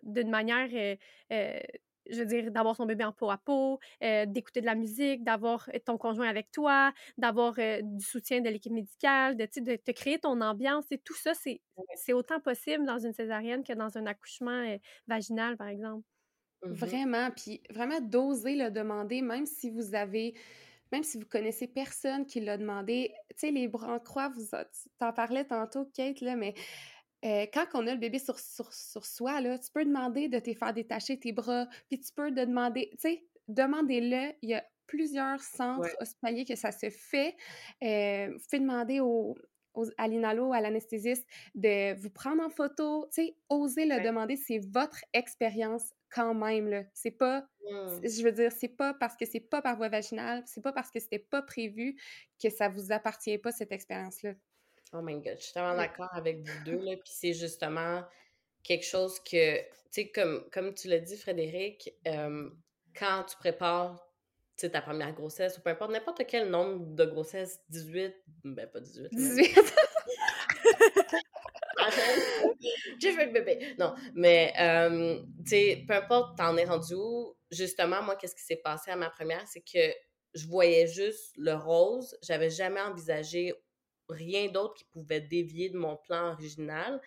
[0.03, 0.97] d'une manière, euh,
[1.33, 1.61] euh,
[2.09, 5.69] je veux dire, d'avoir son bébé en peau à peau, d'écouter de la musique, d'avoir
[5.85, 10.41] ton conjoint avec toi, d'avoir du soutien de l'équipe médicale, de, de te créer ton
[10.41, 10.87] ambiance.
[11.05, 16.05] Tout ça, c'est autant possible dans une césarienne que dans un accouchement vaginal, par exemple.
[16.65, 20.35] Mmh vraiment, puis vraiment d'oser le demander, même si vous avez,
[20.93, 23.15] même si vous connaissez personne qui l'a demandé.
[23.31, 24.47] Tu sais, les bras en croix, vous
[24.99, 26.55] t'en parlais tantôt, Kate, là, mais
[27.23, 30.73] quand on a le bébé sur, sur, soi, là, tu peux demander de te faire
[30.73, 34.35] détacher tes bras, puis tu peux te demander, tu sais, demandez-le.
[34.43, 37.37] Il y a plusieurs centres hospitaliers que ça se fait.
[37.83, 39.37] Euh, vous pouvez demander au,
[39.97, 44.59] à l'inalo, à l'anesthésiste, de vous prendre en photo, tu sais, osez le demander, c'est
[44.59, 46.85] votre expérience quand même, là.
[46.95, 48.01] C'est pas, mmh.
[48.03, 50.91] je veux dire, c'est pas parce que c'est pas par voie vaginale, c'est pas parce
[50.91, 51.97] que c'était pas prévu
[52.43, 54.35] que ça vous appartient pas, cette expérience-là.
[54.93, 58.03] Oh my God, je suis tellement d'accord avec vous deux, là, puis c'est justement
[58.63, 64.09] quelque chose que, tu sais, comme, comme tu l'as dit, Frédéric, quand tu prépares
[64.67, 68.13] ta première grossesse, ou peu importe, n'importe quel nombre de grossesses, 18,
[68.45, 69.09] ben pas 18.
[69.13, 69.75] 18!
[73.01, 73.75] je veux le bébé.
[73.79, 78.43] Non, mais, euh, tu sais, peu importe, t'en es rendu où, justement, moi, qu'est-ce qui
[78.43, 79.95] s'est passé à ma première, c'est que
[80.35, 82.19] je voyais juste le rose.
[82.23, 83.55] J'avais jamais envisagé
[84.09, 87.01] rien d'autre qui pouvait dévier de mon plan original.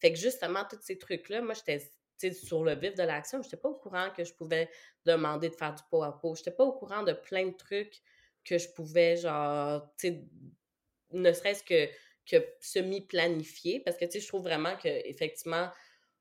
[0.00, 3.42] Fait que justement, tous ces trucs-là, moi, j'étais sur le vif de l'action.
[3.42, 4.70] Je n'étais pas au courant que je pouvais
[5.04, 6.34] demander de faire du pot à pot.
[6.34, 8.00] Je n'étais pas au courant de plein de trucs
[8.44, 10.24] que je pouvais, genre, tu sais,
[11.12, 11.88] ne serait-ce que
[12.26, 15.70] que semi-planifié, parce que, tu sais, je trouve vraiment qu'effectivement,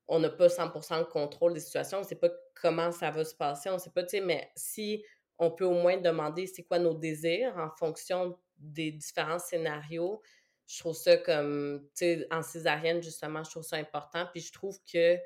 [0.07, 3.25] on n'a pas 100% le contrôle des situations, on ne sait pas comment ça va
[3.25, 5.03] se passer, on ne sait pas, tu sais, mais si
[5.39, 10.21] on peut au moins demander c'est quoi nos désirs en fonction des différents scénarios,
[10.67, 14.51] je trouve ça comme, tu sais, en césarienne, justement, je trouve ça important, puis je
[14.51, 15.21] trouve que, tu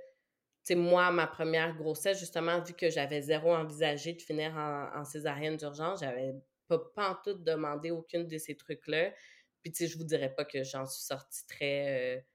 [0.63, 5.55] sais, moi, ma première grossesse, justement, vu que j'avais zéro envisagé de finir en, césarienne
[5.55, 6.33] d'urgence, j'avais
[6.67, 9.11] pas, pas en tout demandé aucune de ces trucs-là.
[9.61, 12.25] Puis, tu sais, je vous dirais pas que j'en suis sortie très, euh, tu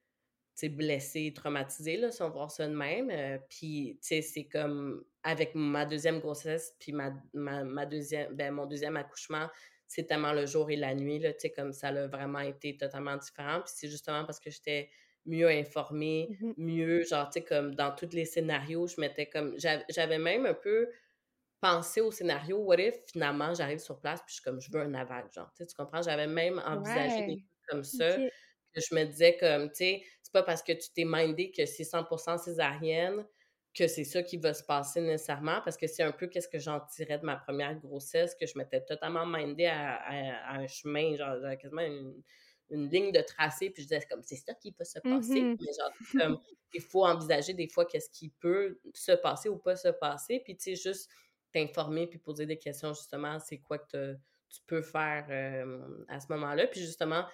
[0.54, 3.10] sais, blessée, traumatisée, là, si on voit ça de même.
[3.10, 8.52] Euh, puis, tu sais, c'est comme avec ma deuxième grossesse, puis ma, ma, deuxième, ben,
[8.52, 9.48] mon deuxième accouchement,
[9.94, 12.76] c'est tellement le jour et la nuit, là, tu sais, comme ça a vraiment été
[12.76, 13.60] totalement différent.
[13.60, 14.90] Puis c'est justement parce que j'étais
[15.24, 19.54] mieux informée, mmh mieux, genre, tu sais, comme dans tous les scénarios, je m'étais comme,
[19.58, 20.88] j'avais même un peu
[21.60, 24.80] penser au scénario, what if finalement j'arrive sur place puis je suis comme je veux
[24.82, 26.02] un aval, genre, tu comprends?
[26.02, 30.32] J'avais même envisagé des trucs comme ça, que je me disais comme, tu sais, c'est
[30.32, 33.24] pas parce que tu t'es mindé que c'est 100% césarienne
[33.74, 36.58] que c'est ça qui va se passer nécessairement, parce que c'est un peu qu'est-ce que
[36.58, 41.36] j'en tirais de ma première grossesse, que je m'étais totalement mindé à, un chemin, genre,
[41.58, 42.22] quasiment une,
[42.70, 45.72] ligne de tracé, puis je disais comme c'est ça qui peut se passer, mmh mais
[45.78, 46.40] genre, comme,
[46.72, 50.56] il faut envisager des fois qu'est-ce qui peut se passer ou pas se passer, puis
[50.56, 51.10] tu sais, juste
[51.52, 54.14] t'informer puis poser des questions justement, c'est quoi que
[54.48, 55.26] tu peux faire
[56.08, 56.66] à ce moment-là.
[56.66, 57.24] Puis justement,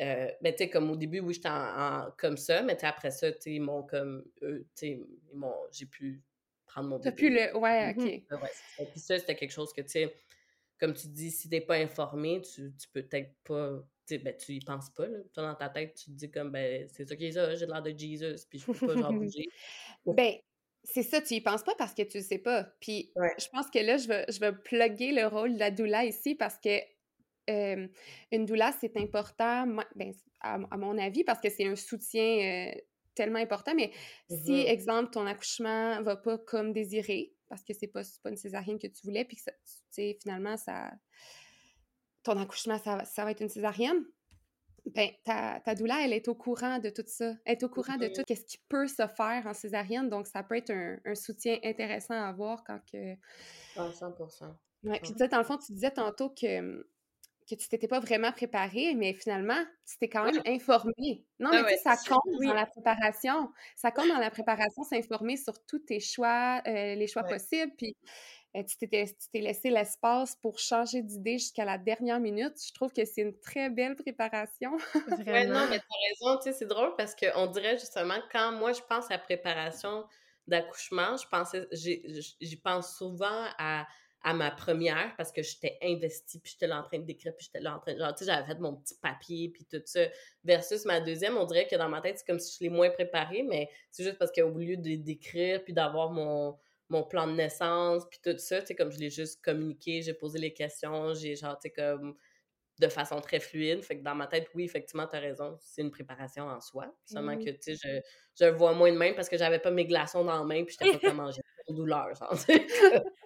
[0.00, 3.32] euh, ben, tu sais, comme au début, oui, j'étais en, comme ça, mais après ça,
[3.32, 5.00] tu sais, ils m'ont comme, tu sais,
[5.72, 6.22] j'ai pu
[6.66, 7.10] prendre mon bébé.
[7.10, 8.04] T'as pu le, ouais, OK.
[8.40, 10.14] Ouais, puis ça, c'était quelque chose que, tu sais,
[10.78, 13.70] comme tu dis, si t'es pas informé, tu, tu peux peut-être pas,
[14.06, 15.18] tu sais, ben, tu y penses pas, là.
[15.32, 17.66] Toi, dans ta tête, tu te dis comme, ben, c'est ça qui est ça, j'ai
[17.66, 19.48] l'air de Jesus, puis je peux pas, genre, bouger.
[20.06, 20.34] ben,
[20.84, 22.64] c'est ça, tu y penses pas parce que tu le sais pas.
[22.80, 26.04] Puis je pense que là, je vais, je vais plugger le rôle de la doula
[26.04, 26.78] ici parce que
[27.48, 32.72] une doula, c'est important, ben, à, mon avis, parce que c'est un soutien
[33.14, 33.90] tellement important, mais
[34.28, 34.68] si, Mm-hmm.
[34.68, 38.86] exemple, ton accouchement va pas comme désiré, parce que c'est pas, pas une césarienne que
[38.86, 40.92] tu voulais, puis que ça- tu sais, finalement, ça,
[42.22, 44.04] ton accouchement, ça, va- ça va être une césarienne,
[44.86, 47.34] ben, ta, ta doula, elle est au courant de tout ça.
[47.44, 48.12] Elle est au courant de Mhm.
[48.12, 51.58] tout ce qui peut se faire en césarienne, donc ça peut être un, un soutien
[51.64, 53.14] intéressant à avoir quand que...
[53.76, 54.56] Ah, 100%.
[54.84, 56.86] Ouais, puis tu sais, dans le fond, tu disais tantôt que,
[57.48, 61.26] que tu t'étais pas vraiment préparée, mais finalement, tu t'es quand même informée.
[61.40, 62.46] Non, Ah mais tu sais, ça compte Oui.
[62.46, 63.50] dans la préparation.
[63.76, 67.28] Ça compte dans la préparation, s'informer sur tous tes choix, euh, les choix Ouais.
[67.38, 67.96] possibles, puis
[68.56, 72.54] euh, tu t'es laissé l'espace pour changer d'idée jusqu'à la dernière minute.
[72.66, 74.76] Je trouve que c'est une très belle préparation.
[75.30, 75.96] Ouais, non, mais t'as
[76.28, 80.06] raison, tu sais, c'est drôle parce qu'on dirait justement, quand moi je pense à préparation
[80.46, 83.86] d'accouchement, je pensais, j'y pense souvent à,
[84.22, 87.46] à ma première parce que j'étais investie, puis j'étais là en train de décrire, puis
[87.46, 89.80] j'étais là en train de, genre, tu sais, j'avais fait mon petit papier, puis tout
[89.84, 90.00] ça,
[90.44, 92.90] versus ma deuxième, on dirait que dans ma tête, c'est comme si je l'ai moins
[92.90, 96.56] préparée, mais c'est juste parce qu'au lieu de d'écrire, puis d'avoir mon,
[96.88, 100.14] mon plan de naissance, puis tout ça, tu sais, comme je l'ai juste communiqué, j'ai
[100.14, 102.16] posé les questions, j'ai genre, tu sais, comme
[102.80, 103.82] de façon très fluide.
[103.82, 105.58] Fait que dans ma tête, oui, effectivement, tu as raison.
[105.60, 106.94] C'est une préparation en soi.
[107.04, 108.00] Seulement que, tu sais, je,
[108.38, 110.64] je le vois moins de même parce que j'avais pas mes glaçons dans la main
[110.64, 112.34] puis j'étais pas comment manger pour douleur, genre.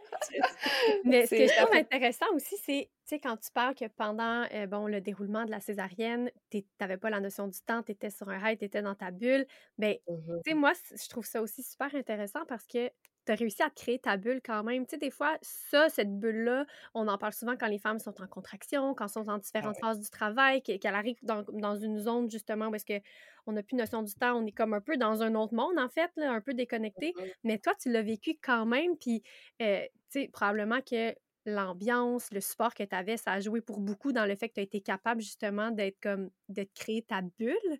[1.04, 4.46] Mais ce que je trouve intéressant aussi, c'est, tu sais, quand tu parles que pendant
[4.52, 7.92] euh, bon, le déroulement de la césarienne, tu n'avais pas la notion du temps, tu
[7.92, 9.46] étais sur un high, tu étais dans ta bulle.
[9.78, 10.42] Ben, Mhm.
[10.44, 12.90] tu sais, moi, je trouve ça aussi super intéressant parce que
[13.26, 14.86] tu as réussi à te créer ta bulle quand même.
[14.86, 18.20] Tu sais, des fois, ça, cette bulle-là, on en parle souvent quand les femmes sont
[18.22, 21.76] en contraction, quand elles sont en différentes phases du travail, que- qu'elles arrivent dans, dans
[21.76, 23.00] une zone, justement, où est-ce que
[23.46, 25.78] on n'a plus notion du temps, on est comme un peu dans un autre monde,
[25.78, 27.14] en fait, là, un peu déconnecté.
[27.18, 27.30] Mhm.
[27.44, 29.22] Mais toi, tu l'as vécu quand même, puis,
[29.60, 31.14] euh, tu sais, probablement que
[31.44, 34.54] l'ambiance, le support que tu avais, ça a joué pour beaucoup dans le fait que
[34.54, 37.78] tu as été capable, justement, d'être comme, de te créer ta bulle.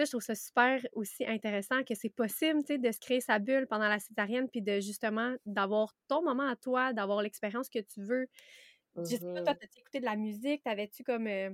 [0.00, 3.20] Ça, je trouve ça super aussi intéressant que c'est possible, tu sais, de se créer
[3.20, 7.68] sa bulle pendant la césarienne, puis de justement d'avoir ton moment à toi, d'avoir l'expérience
[7.70, 8.26] que tu veux.
[9.08, 9.54] Je sais pas, Mhm.
[9.54, 10.62] toi, t'as-tu écouté de la musique?
[10.64, 11.26] T'avais-tu comme...
[11.28, 11.50] euh,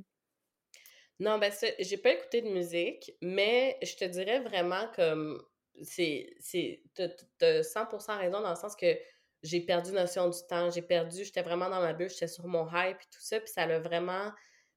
[1.18, 5.42] Non, ben ça, j'ai pas écouté de musique, mais je te dirais vraiment comme
[5.82, 8.98] c'est c'est t'as t'as 100% raison dans le sens que
[9.42, 12.66] j'ai perdu notion du temps, j'ai perdu, j'étais vraiment dans ma bulle, j'étais sur mon
[12.68, 14.32] hype et tout ça, puis ça l'a vraiment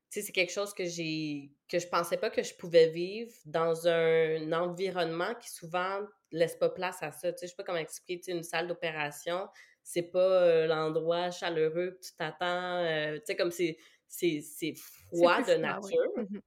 [0.10, 3.88] sais c'est quelque chose que j'ai que je pensais pas que je pouvais vivre dans
[3.88, 5.99] un environnement qui souvent
[6.32, 8.43] laisse pas place à ça, tu sais je sais pas comment expliquer, tu sais une
[8.43, 9.47] salle d'opération,
[9.84, 15.41] c'est pas euh, l'endroit chaleureux que tu t'attends, euh, tu sais comme c'est c'est froid
[15.43, 16.41] de nature.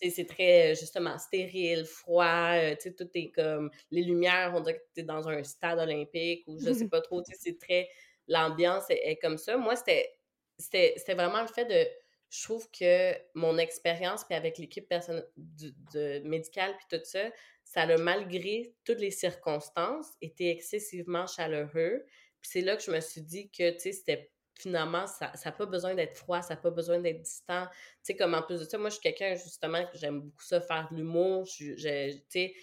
[0.00, 3.70] Tu sais, c'est très, euh, justement, stérile, froid, euh, tu sais, tout est comme...
[3.90, 7.22] Les lumières, on dirait que t'es dans un stade olympique ou je sais pas trop,
[7.22, 7.88] tu sais, c'est très...
[8.26, 9.56] L'ambiance est, est comme ça.
[9.56, 10.12] Moi, c'était
[10.58, 11.88] c'était c'était vraiment le fait de...
[12.32, 14.90] Je trouve que mon expérience, puis avec l'équipe
[15.36, 17.30] de, médicale, puis tout ça,
[17.62, 22.06] ça a, malgré toutes les circonstances, été excessivement chaleureux.
[22.40, 25.52] Puis c'est là que je me suis dit que, tu sais, c'était finalement, ça n'a
[25.52, 27.66] pas besoin d'être froid, ça n'a pas besoin d'être distant.
[27.66, 30.44] Tu sais, comme en plus de ça, moi, je suis quelqu'un, justement, que j'aime beaucoup
[30.44, 32.54] ça, faire de l'humour, tu sais,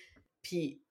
[0.41, 0.81] puis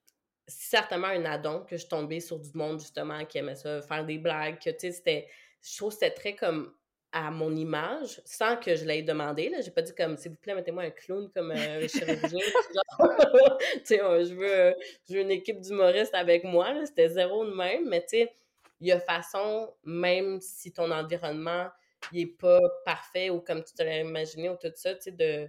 [0.47, 4.07] c'est certainement un addon que je tombée sur du monde, justement, qui aimait ça, faire
[4.07, 5.29] des blagues, que, tu sais, c'était,
[5.63, 6.78] je trouve que c'était très comme
[7.13, 10.37] à mon image, sans que je l'aie demandé, là, j'ai pas dit comme, s'il vous
[10.37, 12.39] plaît, mettez-moi un clown comme euh, chirurgien,
[13.01, 14.73] euh, je veux, euh,
[15.09, 18.35] je veux une équipe d'humoristes avec moi, là, c'était zéro de même, mais tu sais,
[18.81, 21.69] il y a façon, même si ton environnement
[22.13, 25.13] il est pas parfait ou comme tu te l'as imaginé ou tout ça, tu sais,
[25.13, 25.49] de,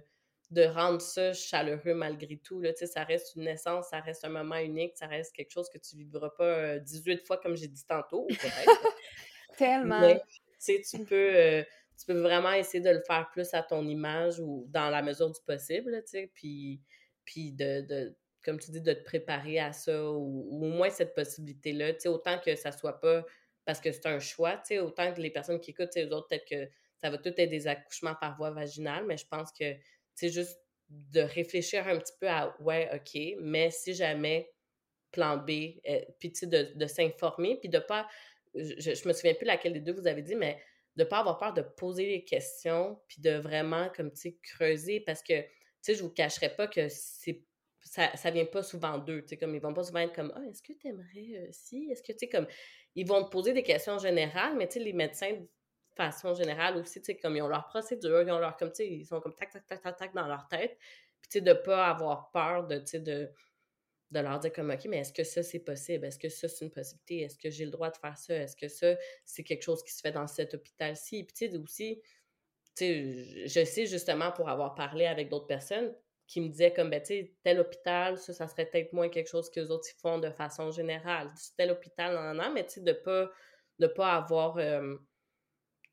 [0.50, 4.56] de rendre ça chaleureux malgré tout, là, ça reste une naissance, ça reste un moment
[4.56, 7.84] unique, ça reste quelque chose que tu vivras pas euh, 18 fois comme j'ai dit
[7.86, 8.26] tantôt.
[9.56, 10.00] Tellement.
[10.00, 10.22] Mais,
[10.64, 11.62] sais, tu peux, euh,
[11.98, 15.30] tu peux vraiment essayer de le faire plus à ton image ou dans la mesure
[15.30, 16.80] du possible, tu sais, puis,
[17.24, 20.90] puis de, de, comme tu dis, de te préparer à ça ou, ou au moins
[20.90, 23.24] cette possibilité-là, tu sais, autant que ça soit pas
[23.64, 26.28] parce que c'est un choix, tu sais, autant que les personnes qui écoutent, eux autres,
[26.28, 29.74] peut-être que ça va tout être des accouchements par voie vaginale, mais je pense que,
[29.74, 29.80] tu
[30.14, 30.58] sais, juste
[30.88, 34.50] de réfléchir un petit peu à, ouais, OK, mais si jamais
[35.12, 38.08] plan B, euh, puis tu sais, de, de s'informer, puis de pas,
[38.54, 40.60] je, je me souviens plus laquelle des deux vous avez dit, mais
[40.96, 45.00] de pas avoir peur de poser les questions, puis de vraiment, comme, tu sais, creuser,
[45.00, 45.48] parce que, tu
[45.82, 47.44] sais, je vous cacherai pas que c'est
[47.82, 50.32] ça, ça vient pas souvent d'eux, tu sais, comme, ils vont pas souvent être comme,
[50.36, 52.46] ah, est-ce que tu aimerais euh, est-ce que, tu sais, comme,
[52.94, 55.48] ils vont te poser des questions générales, mais, tu sais, les médecins, de
[55.96, 58.76] façon générale aussi, tu sais, comme, ils ont leur procédure, ils ont leur, comme, tu
[58.76, 60.76] sais, ils sont comme tac, tac, tac, tac, tac dans leur tête,
[61.20, 63.32] puis, tu sais, de pas avoir peur de, tu sais, de
[64.10, 66.04] de leur dire comme, OK, mais est-ce que ça, c'est possible?
[66.04, 67.20] Est-ce que ça, c'est une possibilité?
[67.22, 68.34] Est-ce que j'ai le droit de faire ça?
[68.34, 71.24] Est-ce que ça, c'est quelque chose qui se fait dans cet hôpital-ci?
[71.24, 72.02] Puis, tu sais, aussi,
[72.76, 75.94] tu sais, je sais justement pour avoir parlé avec d'autres personnes
[76.26, 79.28] qui me disaient comme, ben, tu sais, tel hôpital, ça, ça serait peut-être moins quelque
[79.28, 81.30] chose que les autres font de façon générale.
[81.56, 83.30] Tel hôpital, non, non, mais tu sais, de pas,
[83.78, 84.96] de pas avoir, euh,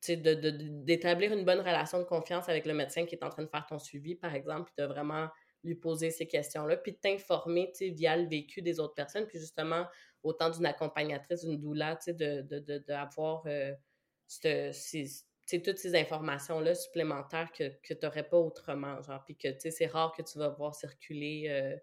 [0.00, 3.42] tu sais, d'établir une bonne relation de confiance avec le médecin qui est en train
[3.42, 5.28] de faire ton suivi, par exemple, puis de vraiment
[5.64, 9.26] lui poser ces questions-là, puis de t'informer, tu sais, via le vécu des autres personnes,
[9.26, 9.86] puis justement,
[10.22, 13.74] autant d'une accompagnatrice, d'une doula, tu sais, d'avoir de,
[14.44, 19.60] de, toutes ces informations-là supplémentaires que, que tu n'aurais pas autrement, genre, puis que, tu
[19.60, 21.76] sais, c'est rare que tu vas voir circuler, euh,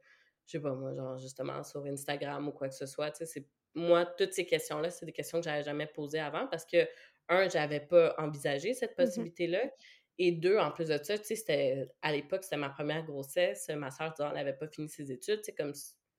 [0.45, 3.25] je sais pas moi, genre, justement, sur Instagram ou quoi que ce soit, tu sais,
[3.25, 3.47] c'est...
[3.77, 6.87] Moi, toutes ces questions-là, c'est des questions que j'avais jamais posées avant parce que,
[7.27, 9.71] un, j'avais pas envisagé cette mmh possibilité-là,
[10.17, 11.91] et deux, en plus de ça, tu sais, c'était...
[12.01, 15.45] À l'époque, c'était ma première grossesse, ma soeur, elle n'avait pas fini ses études, tu
[15.45, 15.73] sais, comme...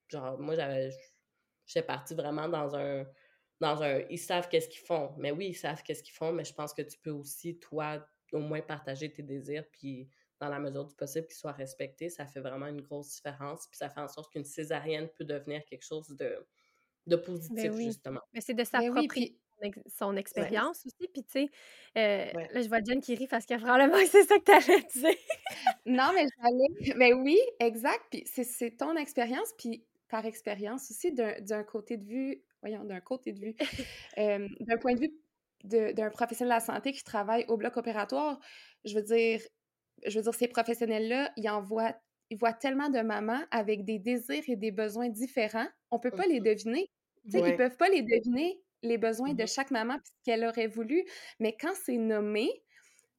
[0.09, 0.90] Genre, moi, j'avais...
[1.66, 3.05] J'étais partie vraiment dans un
[3.61, 4.01] dans un.
[4.11, 5.14] Ils savent qu'est-ce qu'ils font.
[5.18, 8.07] Mais oui, ils savent qu'est-ce qu'ils font, mais je pense que tu peux aussi, toi,
[8.32, 12.26] au moins partager tes désirs, puis dans la mesure du possible qu'ils soient respectés, ça
[12.26, 13.66] fait vraiment une grosse différence.
[13.68, 16.47] Puis ça fait en sorte qu'une césarienne peut devenir quelque chose de,
[17.07, 18.20] de ben positif, justement.
[18.34, 19.36] Mais c'est de ben
[19.88, 21.09] son expérience aussi.
[21.12, 21.50] Puis, tu sais,
[21.96, 24.86] euh, là, je vois Jen qui rit parce que probablement c'est ça que tu allais
[24.94, 25.20] dire.
[25.86, 26.94] non, mais j'allais.
[26.96, 28.02] Mais oui, exact.
[28.11, 29.52] Puis c'est ton expérience.
[29.59, 33.54] Puis par expérience aussi, d'un côté de vue voyons, d'un côté de vue,
[34.16, 35.12] d'un point de vue
[35.64, 38.38] d'un professionnel de la santé qui travaille au bloc opératoire,
[38.84, 39.40] je veux dire,
[40.07, 41.94] je veux dire, ces professionnels-là, ils envoient
[42.30, 46.26] ils voient tellement de mamans avec des désirs et des besoins différents, on peut pas
[46.26, 46.90] les mmh deviner.
[47.24, 50.45] Tu sais, Ils peuvent pas les deviner, les besoins de mmh chaque maman, ce qu'elle
[50.45, 51.05] aurait voulu.
[51.41, 52.49] Mais quand c'est nommé,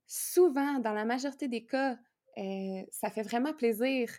[0.05, 1.97] souvent, dans la majorité des cas,
[2.91, 4.09] ça fait vraiment plaisir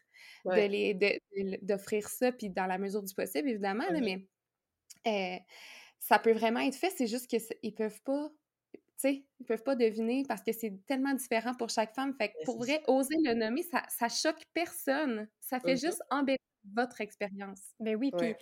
[1.63, 3.85] d'offrir ça, puis dans la mesure du possible, évidemment,
[5.05, 5.45] mais
[6.01, 8.31] ça peut vraiment être fait, c'est juste qu'ils peuvent pas,
[8.73, 12.15] tu sais, ils peuvent pas deviner parce que c'est tellement différent pour chaque femme.
[12.19, 15.29] Fait que pour vrai, oser le nommer, ça, ça choque personne.
[15.41, 17.61] Ça fait juste embêter votre expérience.
[17.81, 18.35] Ben oui, puis,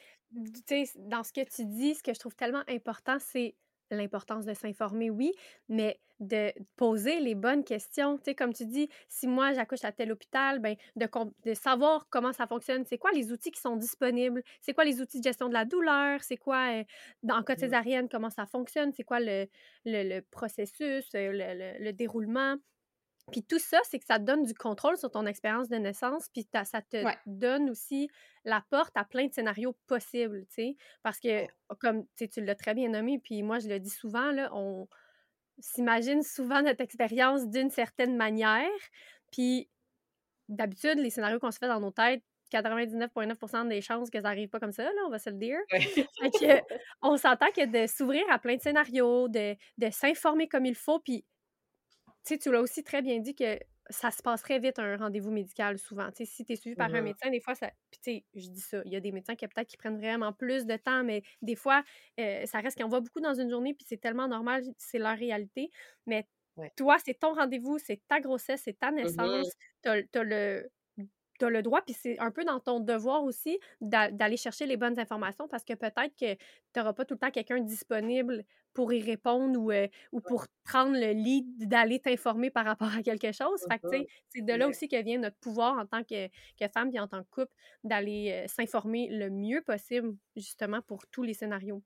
[0.67, 3.55] tu sais, dans ce que tu dis, ce que je trouve tellement important, c'est
[3.91, 5.33] l'importance de s'informer, oui,
[5.69, 8.17] mais de poser les bonnes questions.
[8.17, 11.09] Tu sais, comme tu dis, si moi j'accouche à tel hôpital, ben, de,
[11.45, 15.01] de, savoir comment ça fonctionne, c'est quoi les outils qui sont disponibles, c'est quoi les
[15.01, 16.85] outils de gestion de la douleur, c'est quoi, euh,
[17.23, 19.47] dans le cas de césarienne, comment ça fonctionne, c'est quoi le,
[19.85, 22.57] le, processus, euh, le, le, déroulement?
[23.33, 26.29] Puis tout ça, c'est que ça te donne du contrôle sur ton expérience de naissance,
[26.33, 28.09] puis ça te donne aussi
[28.45, 30.77] la porte à plein de scénarios possibles, tu sais.
[31.03, 31.47] Parce que,
[31.81, 34.87] comme tu l'as très bien nommé, puis moi, je le dis souvent, là, on
[35.59, 38.71] s'imagine souvent notre expérience d'une certaine manière,
[39.33, 39.69] puis
[40.49, 42.23] d'habitude, les scénarios qu'on se fait dans nos têtes,
[42.53, 45.59] 99,9% des chances que ça n'arrive pas comme ça, là, on va se le dire.
[47.03, 51.01] on s'entend que de s'ouvrir à plein de scénarios, de, de s'informer comme il faut,
[51.01, 51.25] puis
[52.35, 53.59] sais, tu l'as aussi très bien dit que
[53.89, 56.09] ça se passe très vite un rendez-vous médical souvent.
[56.13, 57.71] Si tu es suivi par un médecin, des fois, ça.
[57.91, 59.99] Puis, tu sais, je dis ça, il y a des médecins qui peut-être qui prennent
[59.99, 61.85] vraiment plus de temps, mais des fois,
[62.19, 65.17] euh, ça reste qu'on voit beaucoup dans une journée, puis c'est tellement normal, c'est leur
[65.17, 65.71] réalité.
[66.07, 66.27] Mais
[66.77, 69.51] toi, c'est ton rendez-vous, c'est ta grossesse, c'est ta mmh naissance.
[69.83, 70.69] Tu as, le,
[71.39, 74.77] tu as le droit, puis c'est un peu dans ton devoir aussi d'aller chercher les
[74.77, 76.41] bonnes informations parce que peut-être que tu
[76.77, 80.93] n'auras pas tout le temps quelqu'un disponible pour y répondre ou, euh, ou pour prendre
[80.93, 83.65] le lead d'aller t'informer par rapport à quelque chose.
[83.71, 86.91] Fait que, c'est de là aussi que vient notre pouvoir en tant que, que femme
[86.95, 87.53] et en tant que couple
[87.85, 91.83] d'aller euh, s'informer le mieux possible, justement, pour tous les scénarios.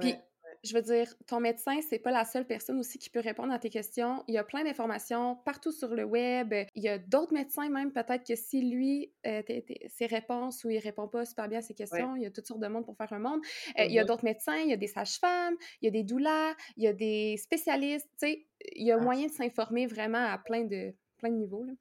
[0.00, 0.14] Puis,
[0.64, 3.58] je veux dire, ton médecin, c'est pas la seule personne aussi qui peut répondre à
[3.58, 4.24] tes questions.
[4.28, 6.52] Il y a plein d'informations partout sur le web.
[6.74, 9.42] Il y a d'autres médecins même, peut-être que si lui, euh,
[9.88, 12.46] ses réponses ou il répond pas super bien à ses questions, il y a toutes
[12.46, 13.40] sortes de monde pour faire un monde.
[13.78, 16.02] Euh, il y a d'autres médecins, il y a des sages-femmes, il y a des
[16.02, 20.24] doulas, il y a des spécialistes, tu sais, il y a moyen de s'informer vraiment
[20.24, 21.64] à plein de, plein de niveaux.
[21.64, 21.72] Là.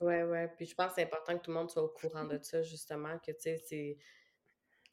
[0.00, 0.48] Ouais, ouais.
[0.56, 2.62] Puis je pense que c'est important que tout le monde soit au courant de ça,
[2.62, 3.98] justement, que, tu sais, c'est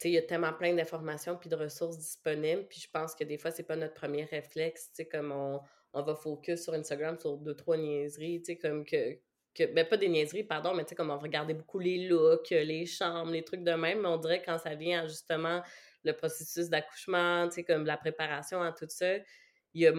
[0.04, 2.66] il y a tellement plein d'informations puis de ressources disponibles.
[2.68, 5.62] Puis je pense que des fois, c'est pas notre premier réflexe, tu sais, comme on,
[5.94, 9.18] on, va focus sur Instagram sur deux, trois niaiseries, tu sais, comme que,
[9.54, 12.08] que ben pas des niaiseries, pardon, mais tu sais, comme on va regarder beaucoup les
[12.08, 15.62] looks, les chambres, les trucs de même, mais on dirait quand ça vient à justement
[16.04, 19.16] le processus d'accouchement, tu sais, comme la préparation à tout ça,
[19.74, 19.94] il y a,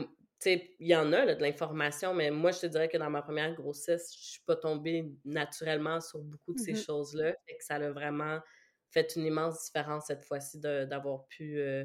[0.44, 3.54] il y en a de l'information, mais moi, je te dirais que dans ma première
[3.54, 7.34] grossesse, je suis pas tombée naturellement sur beaucoup de ces mmh choses-là.
[7.48, 8.38] et que ça a vraiment
[8.90, 11.84] fait une immense différence cette fois-ci d'avoir pu, euh,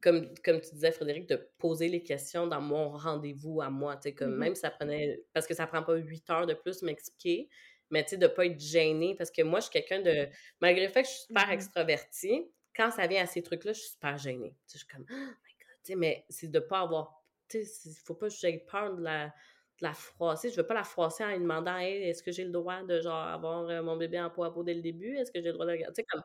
[0.00, 3.98] comme, comme tu disais, Frédéric, de poser les questions dans mon rendez-vous à moi.
[4.16, 5.24] Comme, mmh Même ça prenait.
[5.32, 7.48] Parce que ça prend pas huit heures de plus m'expliquer,
[7.90, 9.14] mais de ne pas être gênée.
[9.16, 10.28] Parce que moi, je suis quelqu'un de.
[10.60, 13.72] Malgré le fait que je suis super mmh extravertie, quand ça vient à ces trucs-là,
[13.72, 14.54] je suis super gênée.
[14.70, 15.54] je suis comme, oh my
[15.88, 15.98] God.
[15.98, 17.24] mais c'est de ne pas avoir.
[17.52, 19.32] Il ne faut pas que j'aie peur de la
[19.80, 20.50] la froisser.
[20.50, 23.00] Je veux pas la froisser en lui demandant hey, est-ce que j'ai le droit de
[23.00, 25.16] genre avoir euh, mon bébé en peau à peau dès le début?
[25.16, 25.94] Est-ce que j'ai le droit de regarder?
[25.94, 26.22] Tu sais, comme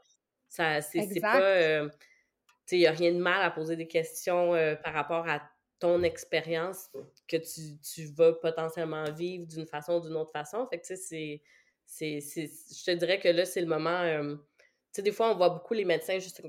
[0.48, 1.42] ça, c'est pas.
[1.42, 1.96] Euh, tu
[2.66, 5.42] sais, il n'y a rien de mal à poser des questions euh, par rapport à
[5.80, 6.90] ton expérience
[7.28, 10.68] que tu, tu, vas potentiellement vivre d'une façon ou d'une autre façon.
[10.68, 11.42] Fait que tu sais,
[11.86, 12.20] c'est.
[12.20, 14.04] Je te dirais que là, c'est le moment.
[14.04, 14.40] tu
[14.92, 16.42] sais, des fois, on voit beaucoup les médecins juste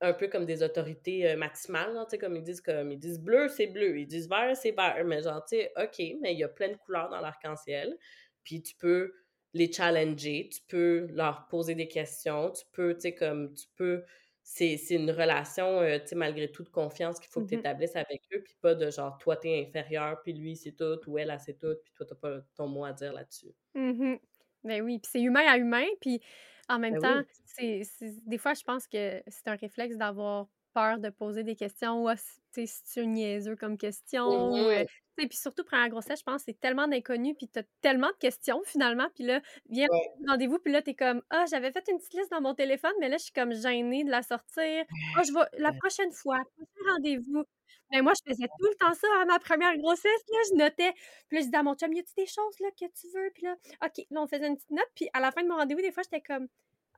[0.00, 3.66] un peu comme des autorités euh, maximales, comme ils disent comme ils disent bleu, c'est
[3.66, 6.48] bleu, ils disent vert, c'est vert, mais genre tu sais, OK, mais il y a
[6.48, 7.96] plein de couleurs dans l'arc-en-ciel,
[8.44, 9.12] puis tu peux
[9.54, 14.04] les challenger, tu peux leur poser des questions, tu peux tu sais comme tu peux
[14.48, 17.60] c'est une relation euh, tu sais malgré tout de confiance qu'il faut que tu mmh
[17.60, 21.18] établisses avec eux puis pas de genre toi t'es inférieur puis lui c'est tout ou
[21.18, 23.52] elle a c'est tout puis toi t'as pas ton mot à dire là-dessus.
[23.74, 24.16] Mmh
[24.62, 26.20] ben oui, puis c'est humain à humain puis
[26.68, 27.82] en même ben temps, c'est
[28.26, 32.10] des fois, je pense que c'est un réflexe d'avoir peur de poser des questions ou
[32.52, 34.52] si tu niaiseux comme question.
[34.52, 34.86] Mmh
[35.24, 38.08] puis surtout, pendant la grossesse, je pense que c'est tellement d'inconnus, puis tu as tellement
[38.08, 39.06] de questions finalement.
[39.14, 39.40] Puis là,
[39.70, 39.86] viens
[40.28, 42.92] rendez-vous, puis là, tu es comme Ah, j'avais fait une petite liste dans mon téléphone,
[43.00, 44.84] mais là, je suis comme gênée de la sortir.
[45.16, 47.44] Ah, je vais la prochaine fois, prochain rendez-vous.
[47.92, 50.22] Mais moi, je faisais tout le temps ça à ma première grossesse.
[50.28, 50.92] Là, je notais.
[51.28, 53.30] Puis là, je disais à mon chum, y a-tu des choses là, que tu veux?
[53.32, 54.90] Puis là, OK, là, on faisait une petite note.
[54.94, 56.48] Puis à la fin de mon rendez-vous, des fois, j'étais comme,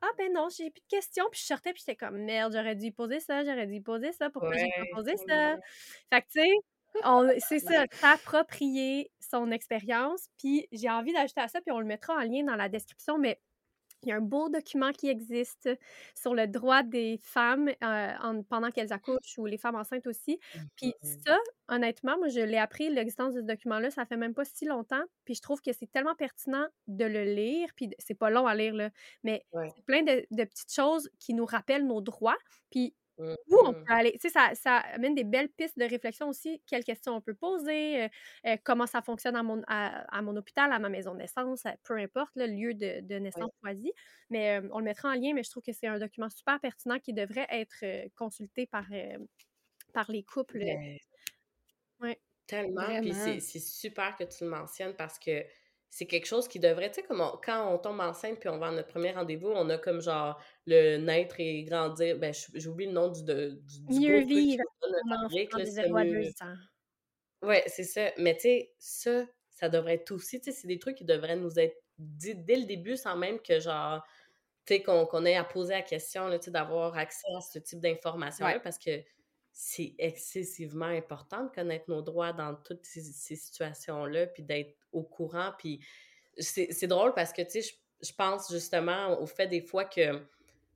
[0.01, 1.25] ah ben non, j'ai plus de questions.
[1.31, 4.29] Puis je sortais, puis j'étais comme, merde, j'aurais dû poser ça, j'aurais dû poser ça.
[4.29, 5.57] Pourquoi j'ai pas posé ça?
[6.11, 6.49] Fait que, tu sais,
[7.39, 10.29] c'est ça, s'approprier son expérience.
[10.37, 13.17] Puis j'ai envie d'ajouter à ça, puis on le mettra en lien dans la description,
[13.17, 13.39] mais
[14.03, 15.69] il y a un beau document qui existe
[16.15, 20.39] sur le droit des femmes euh, pendant qu'elles accouchent ou les femmes enceintes aussi.
[20.75, 21.37] Puis ça,
[21.67, 25.03] honnêtement, moi, je l'ai appris, l'existence de ce document-là, ça fait même pas si longtemps.
[25.25, 27.69] Puis je trouve que c'est tellement pertinent de le lire.
[27.75, 28.89] Puis c'est pas long à lire, là,
[29.23, 32.37] mais c'est plein de, de, petites choses qui nous rappellent nos droits.
[32.71, 34.13] Puis Mmh où on peut aller.
[34.13, 36.61] Tu sais, ça, ça, amène des belles pistes de réflexion aussi.
[36.65, 38.07] Quelles questions on peut poser, euh,
[38.45, 41.97] euh, comment ça fonctionne à mon, à, mon hôpital, à ma maison de naissance, peu
[41.97, 43.91] importe le lieu de, naissance choisi.
[44.29, 46.59] Mais euh, on le mettra en lien, mais je trouve que c'est un document super
[46.61, 47.83] pertinent qui devrait être
[48.15, 48.85] consulté par,
[49.93, 50.63] par les couples.
[51.99, 52.15] Oui.
[52.47, 53.01] Tellement.
[53.01, 55.43] Puis c'est super que tu le mentionnes parce que
[55.89, 58.67] c'est quelque chose qui devrait, tu sais, comme quand on tombe enceinte puis on va
[58.67, 62.17] à notre premier rendez-vous, on a comme genre le naître et grandir.
[62.19, 64.63] Ben, j'oublie le nom du, de, du, Mieux vivre.
[67.41, 68.11] Ouais, c'est ça.
[68.17, 71.35] Mais tu sais, ça, ça devrait être aussi, tu sais, c'est des trucs qui devraient
[71.35, 74.03] nous être dit dès le début sans même que genre,
[74.65, 77.79] tu sais, qu'on ait à poser la question, tu sais, d'avoir accès à ce type
[77.79, 79.01] d'informations-là parce que
[79.51, 83.01] c'est excessivement important de connaître nos droits dans toutes ces,
[83.35, 85.51] situations-là, puis d'être au courant.
[85.57, 85.79] Puis
[86.37, 90.23] c'est drôle parce que, tu sais, je, pense justement au fait des fois que, tu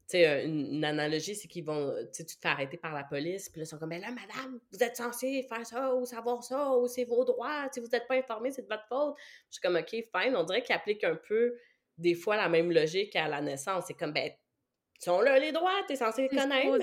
[0.08, 3.50] sais, une, analogie, c'est qu'ils vont, tu sais, tu te fais arrêter par la police,
[3.50, 6.44] puis là, ils sont comme, mais là, madame, vous êtes censée faire ça, ou savoir
[6.44, 9.16] ça, ou c'est vos droits, si vous n'êtes pas informé, c'est de votre faute.
[9.50, 10.36] Je suis comme, OK, fine.
[10.36, 11.56] On dirait qu'ils appliquent un peu,
[11.98, 13.86] des fois, la même logique à la naissance.
[13.88, 14.32] C'est comme, ben,
[15.04, 16.78] sont là les droits, t'es censé les connaître,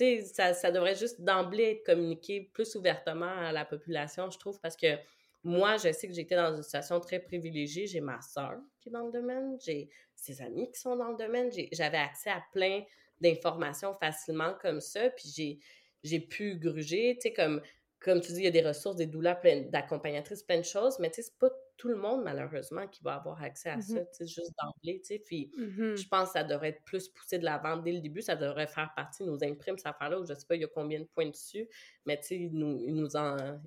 [0.00, 4.60] mais ça, ça devrait juste d'emblée être communiqué plus ouvertement à la population, je trouve,
[4.60, 4.96] parce que
[5.44, 7.86] moi, je sais que j'étais dans une situation très privilégiée.
[7.86, 11.16] J'ai ma soeur qui est dans le domaine, j'ai ses amis qui sont dans le
[11.16, 12.82] domaine, j'avais accès à plein
[13.20, 15.60] d'informations facilement comme ça, puis
[16.02, 17.60] j'ai pu gruger, tu sais, comme
[18.00, 19.40] comme tu dis, il y a des ressources, des doulas,
[19.70, 23.14] d'accompagnatrices, plein de choses, mais tu sais, c'est pas tout le monde, malheureusement, qui va
[23.14, 25.18] avoir accès à ça, mmh sais, juste d'emblée, tu sais.
[25.18, 28.22] Puis mmh je pense que ça devrait être plus poussé de l'avant dès le début,
[28.22, 30.64] ça devrait faire partie de nos imprimes, cette affaire-là, où je sais pas, il y
[30.64, 31.68] a combien de points dessus,
[32.06, 33.08] mais tu sais, ils nous, ils nous,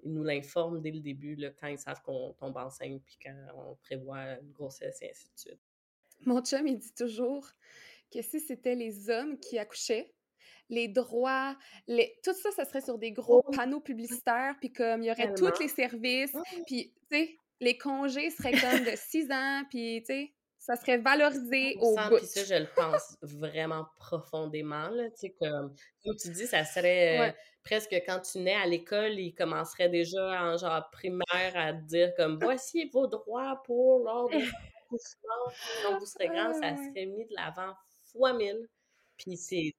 [0.05, 3.75] nous l'informent dès le début, là, quand ils savent qu'on tombe enceinte, puis quand on
[3.75, 5.59] prévoit une grossesse, et ainsi de suite.
[6.25, 7.47] Mon chum, il dit toujours
[8.11, 10.13] que si c'était les hommes qui accouchaient,
[10.69, 12.19] les droits, les...
[12.23, 13.51] tout ça, ça serait sur des gros oh.
[13.51, 16.41] panneaux publicitaires, puis comme il y aurait tous les services, oh.
[16.65, 20.97] puis tu sais, les congés seraient comme de 6 ans, puis tu sais, ça serait
[20.97, 22.17] valorisé au bout.
[22.17, 26.63] Puis ça, je le pense vraiment profondément, là, tu sais, comme, comme tu dis, ça
[26.65, 27.29] serait...
[27.29, 27.31] Euh,
[27.63, 32.39] presque quand tu nais à l'école, ils commenceraient déjà en genre primaire à dire comme
[32.41, 34.39] voici vos droits pour l'ordre
[34.89, 37.73] quand vous serez grand, ça serait mis de l'avant
[38.11, 38.67] fois mille.
[39.17, 39.73] Puis c'est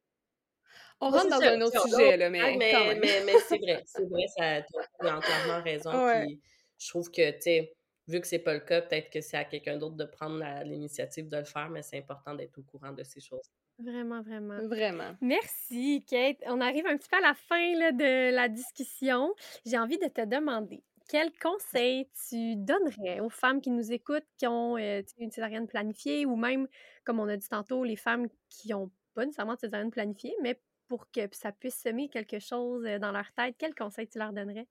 [1.00, 4.62] on rentre dans un autre sujet, là, mais, mais, mais, c'est vrai, c'est vrai, ça,
[4.62, 5.90] tu as entièrement raison.
[6.26, 6.40] Puis
[6.78, 7.72] je trouve que, tu sais,
[8.06, 11.28] vu que c'est pas le cas, peut-être que c'est à quelqu'un d'autre de prendre l'initiative
[11.28, 13.50] de le faire, mais c'est important d'être au courant de ces choses.
[13.78, 14.58] Vraiment, vraiment.
[14.66, 15.14] Vraiment.
[15.20, 16.38] Merci, Kate.
[16.46, 19.34] On arrive un petit peu à la fin là, de la discussion.
[19.64, 24.46] J'ai envie de te demander, quel conseil tu donnerais aux femmes qui nous écoutent, qui
[24.46, 26.66] ont euh, une césarienne planifiée, ou même,
[27.04, 30.60] comme on a dit tantôt, les femmes qui n'ont pas nécessairement de césarienne planifiée, mais
[30.88, 34.66] pour que ça puisse semer quelque chose dans leur tête, quel conseil tu leur donnerais?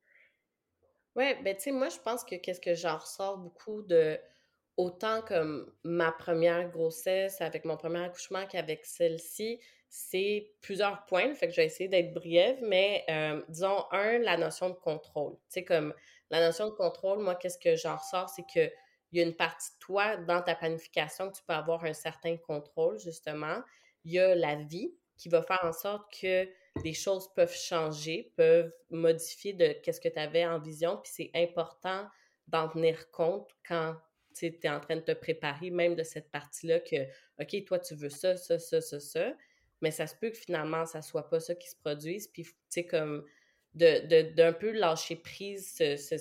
[1.17, 4.19] Ouais, ben tu sais, moi, je pense que qu'est-ce que j'en ressors beaucoup de
[4.77, 9.59] autant comme ma première grossesse avec mon premier accouchement qu'avec celle-ci,
[9.89, 11.33] c'est plusieurs points.
[11.35, 15.33] Fait que je vais essayer d'être brève, mais euh, disons, un, la notion de contrôle.
[15.49, 15.93] Tu sais, comme
[16.29, 18.71] la notion de contrôle, moi, qu'est-ce que j'en ressors, c'est que
[19.11, 21.93] il y a une partie de toi dans ta planification que tu peux avoir un
[21.93, 23.61] certain contrôle, justement.
[24.03, 26.47] Il y a la vie qui va faire en sorte que
[26.83, 31.31] les choses peuvent changer, peuvent modifier de qu'est-ce que tu avais en vision, puis c'est
[31.35, 32.07] important
[32.47, 33.95] d'en tenir compte quand
[34.33, 37.05] tu es en train de te préparer, même de cette partie-là, que,
[37.39, 39.33] OK, toi, tu veux ça, ça, ça, ça, ça,
[39.81, 42.53] mais ça se peut que finalement, ça soit pas ça qui se produise, puis, tu
[42.69, 43.25] sais, comme
[43.73, 46.17] de, d'un peu lâcher prise ce, ce,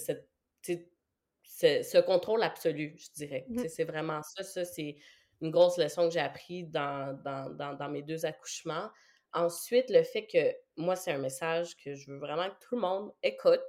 [1.83, 3.47] ce, contrôle absolu, je dirais.
[3.49, 3.69] Mmh.
[3.69, 4.97] C'est vraiment ça, ça, c'est
[5.41, 8.91] une grosse leçon que j'ai appris dans, dans, dans, dans mes deux accouchements.
[9.37, 12.81] Ensuite, le fait que moi, c'est un message que je veux vraiment que tout le
[12.81, 13.61] monde écoute,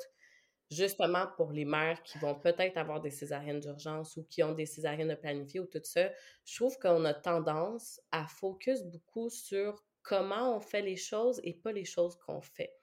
[0.72, 4.66] justement pour les mères qui vont peut-être avoir des césariennes d'urgence ou qui ont des
[4.66, 6.10] césariennes de planifier ou tout ça.
[6.46, 11.54] Je trouve qu'on a tendance à focus beaucoup sur comment on fait les choses et
[11.54, 12.74] pas les choses qu'on fait.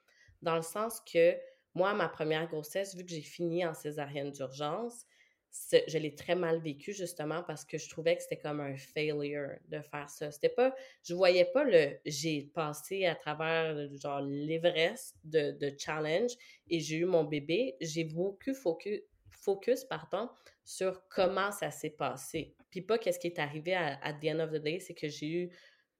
[0.43, 1.35] Dans le sens que
[1.73, 5.07] moi, ma première grossesse, vu que j'ai fini en césarienne d'urgence,
[5.51, 9.49] je l'ai très mal vécu justement parce que je trouvais que c'était comme un failure
[9.67, 10.31] de faire ça.
[10.31, 16.31] C'était pas, je voyais pas le, j'ai passé à travers genre l'Everest de, de challenge
[16.69, 17.75] et j'ai eu mon bébé.
[17.81, 20.29] J'ai beaucoup focus, focus pardon,
[20.63, 22.55] sur comment ça s'est passé.
[22.69, 25.07] Puis pas qu'est-ce qui est arrivé à, à the end of the day, c'est que
[25.07, 25.49] j'ai eu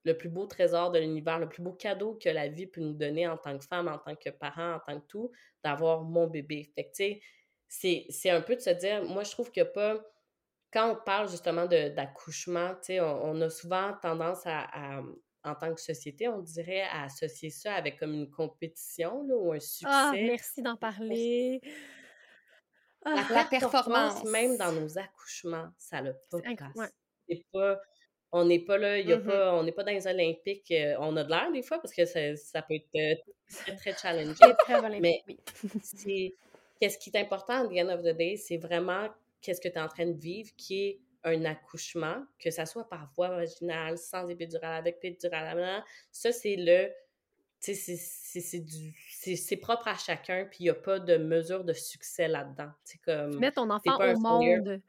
[0.03, 2.93] le plus beau trésor de l'univers, le plus beau cadeau que la vie peut nous
[2.93, 5.31] donner en tant que femme, en tant que parent, en tant que tout,
[5.63, 6.71] d'avoir mon bébé.
[6.75, 6.91] Fait
[7.67, 10.01] c'est un peu de se dire, moi, je trouve qu'il n'y a pas.
[10.71, 15.01] Quand on parle justement d'accouchement, on, on a souvent tendance à,
[15.45, 19.51] en tant que société, on dirait à associer ça avec comme une compétition là, ou
[19.53, 19.85] un ah, succès.
[19.87, 21.61] Ah, merci d'en parler.
[23.05, 26.91] La, ah, performance, même dans nos accouchements, ça n'a pas de place.
[27.53, 27.79] pas,
[28.31, 30.71] on n'est pas là, y a mmh pas, on n'est pas dans les Olympiques.
[30.71, 33.13] Euh, on a de l'air des fois parce que ça, ça peut être euh,
[33.47, 34.55] très, très challengeant.
[34.57, 35.23] Très mais
[35.83, 36.33] c'est
[36.79, 39.09] qu'est-ce qui est important à the end of the day, c'est vraiment
[39.41, 42.87] qu'est-ce que tu es en train de vivre qui est un accouchement, que ça soit
[42.87, 46.89] par voie vaginale, sans épidurale, avec péridurale, ça c'est le
[47.59, 52.69] c'est propre à chacun, puis il n'y a pas de mesure de succès là-dedans.
[53.03, 54.81] Comme, tu mets ton enfant au monde.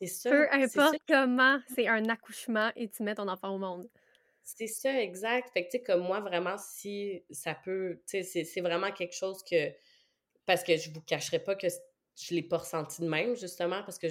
[0.00, 0.30] C'est ça.
[0.30, 3.88] Peu importe comment, c'est un accouchement et tu mets ton enfant au monde.
[4.42, 5.48] C'est ça, exact.
[5.54, 9.14] Fait que, tu sais, comme moi, vraiment, si ça peut, tu sais, c'est vraiment quelque
[9.14, 9.72] chose que
[10.46, 13.98] parce que je vous cacherai pas que je l'ai pas ressenti de même, justement, parce
[13.98, 14.06] que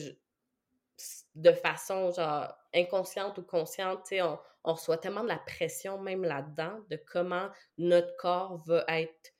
[1.35, 6.79] de façon genre inconsciente ou consciente, on, on reçoit tellement de la pression même là-dedans
[6.89, 9.33] de comment notre corps va être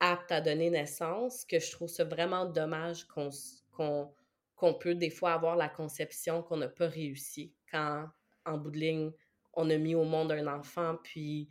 [0.00, 3.30] apte à donner naissance que je trouve ça vraiment dommage qu'on
[4.56, 8.06] qu'on peut des fois avoir la conception qu'on n'a pas réussi quand,
[8.44, 9.10] en bout de ligne,
[9.54, 11.48] on a mis au monde un enfant, puis,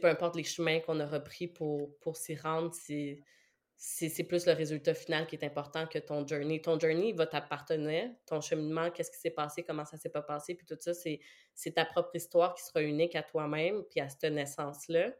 [0.00, 3.20] peu importe les chemins qu'on a repris pour, pour s'y rendre, c'est
[3.78, 6.62] c'est plus le résultat final qui est important que ton journey.
[6.62, 8.10] Ton journey, va t'appartenir.
[8.24, 11.72] Ton cheminement, qu'est-ce qui s'est passé, comment ça s'est pas passé, puis tout ça, c'est
[11.74, 15.12] ta propre histoire qui sera unique à toi-même, puis à cette naissance-là.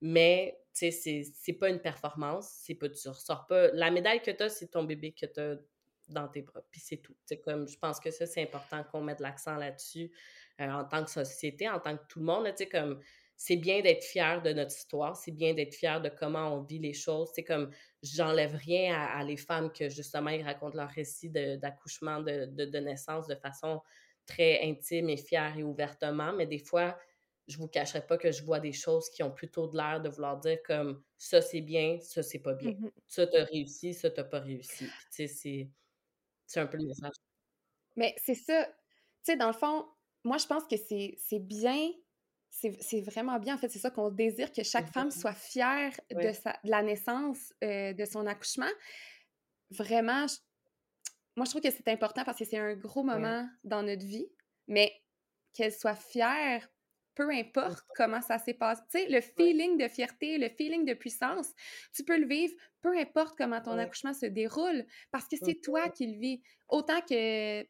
[0.00, 2.50] Mais, tu sais, c'est pas une performance.
[2.62, 3.68] C'est pas, tu ressors pas.
[3.72, 5.62] La médaille que tu as, c'est ton bébé que tu
[6.08, 7.14] dans tes bras, puis c'est tout.
[7.44, 10.10] Comme, je pense que ça, c'est important qu'on mette l'accent là-dessus
[10.60, 12.46] euh, en tant que société, en tant que tout le monde.
[12.46, 13.00] Tu sais, comme
[13.42, 16.78] c'est bien d'être fier de notre histoire, c'est bien d'être fier de comment on vit
[16.78, 17.30] les choses.
[17.34, 17.70] C'est comme,
[18.02, 23.26] j'enlève rien à, les femmes que justement, ils racontent leur récit d'accouchement, de, de, naissance
[23.28, 23.80] de façon
[24.26, 26.98] très intime et fière et ouvertement, mais des fois,
[27.48, 30.10] je vous cacherai pas que je vois des choses qui ont plutôt de l'air de
[30.10, 32.72] vouloir dire comme ça c'est bien, ça c'est pas bien.
[32.72, 34.84] Mmh ça t'as réussi, ça t'as pas réussi.
[35.16, 35.70] Tu sais,
[36.46, 37.14] c'est un peu le message.
[37.96, 38.66] Mais c'est ça.
[38.66, 39.86] Tu sais, dans le fond,
[40.24, 41.90] moi je pense que c'est bien
[42.50, 43.54] c'est vraiment bien.
[43.54, 46.82] En fait, c'est ça qu'on désire que chaque femme soit fière de, sa, de la
[46.82, 48.70] naissance, euh, de son accouchement.
[49.70, 50.26] Vraiment,
[51.36, 54.28] moi, je trouve que c'est important parce que c'est un gros moment dans notre vie,
[54.66, 54.92] mais
[55.54, 56.68] qu'elle soit fière,
[57.14, 58.82] peu importe comment ça s'est passé.
[58.90, 61.52] Tu sais, le feeling de fierté, le feeling de puissance,
[61.94, 65.88] tu peux le vivre peu importe comment ton accouchement se déroule parce que c'est toi
[65.88, 66.42] qui le vis.
[66.68, 67.62] Autant que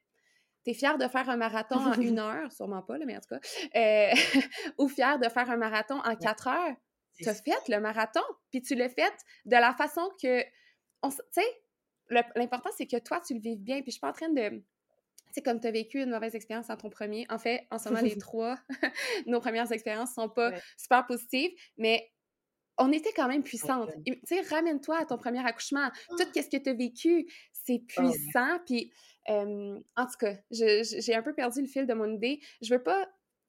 [0.65, 3.35] tu es fier de faire un marathon en une heure, sûrement pas, mais en tout
[3.35, 3.41] cas,
[3.77, 4.15] euh,
[4.79, 6.77] ou fier de faire un marathon en quatre heures,
[7.17, 9.13] tu as fait le marathon, puis tu l'as fait
[9.45, 11.63] de la façon que, tu sais,
[12.37, 14.49] l'important, c'est que toi, tu le vives bien, puis je suis pas en train de...
[14.51, 17.79] Tu sais, comme tu as vécu une mauvaise expérience en ton premier, en fait, en
[17.79, 18.59] ce moment, les trois,
[19.27, 22.11] nos premières expériences sont pas super positives, mais
[22.79, 23.91] on était quand même puissante.
[24.07, 25.91] Tu sais, ramène-toi à ton premier accouchement.
[26.09, 28.59] Tout ce que tu as vécu, c'est oh, puissant.
[28.67, 28.91] Puis,
[29.31, 32.41] en tout cas, j'ai un peu perdu le fil de mon idée.
[32.63, 33.09] Je veux pas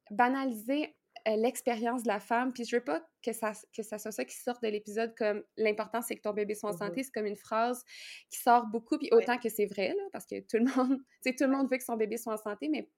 [0.10, 4.26] banaliser l'expérience de la femme, puis je veux pas que ça, que ça soit ça
[4.26, 7.12] qui sorte de l'épisode comme l'important c'est que ton bébé soit en mmh santé, c'est
[7.12, 7.84] comme une phrase
[8.30, 11.36] qui sort beaucoup, puis autant que c'est vrai, là, parce que tout le monde, tu
[11.36, 12.90] tout le monde veut que son bébé soit en santé, mais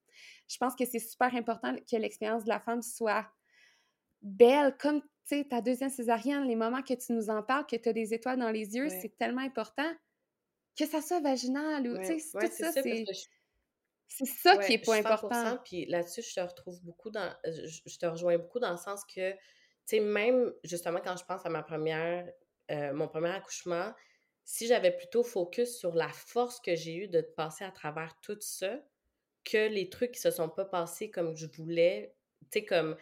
[0.48, 3.26] je pense que c'est super important que l'expérience de la femme soit
[4.22, 5.08] belle, comme, tu
[5.38, 8.14] sais, ta deuxième césarienne, les moments que tu nous en parles, que tu as des
[8.14, 9.92] étoiles dans les yeux, c'est tellement important,
[10.78, 13.06] que ça soit vaginal ou, tu sais, tout ça, c'est...
[14.16, 15.58] C'est ça qui est pas important.
[15.66, 17.34] Puis là-dessus, je te retrouve beaucoup dans.
[17.46, 19.38] Je, te rejoins beaucoup dans le sens que, tu
[19.86, 22.28] sais, même justement quand je pense à ma première.
[22.72, 23.92] Euh, mon premier accouchement,
[24.46, 28.38] si j'avais plutôt focus sur la force que j'ai eue de passer à travers tout
[28.40, 28.80] ça,
[29.44, 32.16] que les trucs qui se sont pas passés comme je voulais,
[32.52, 32.96] tu sais, comme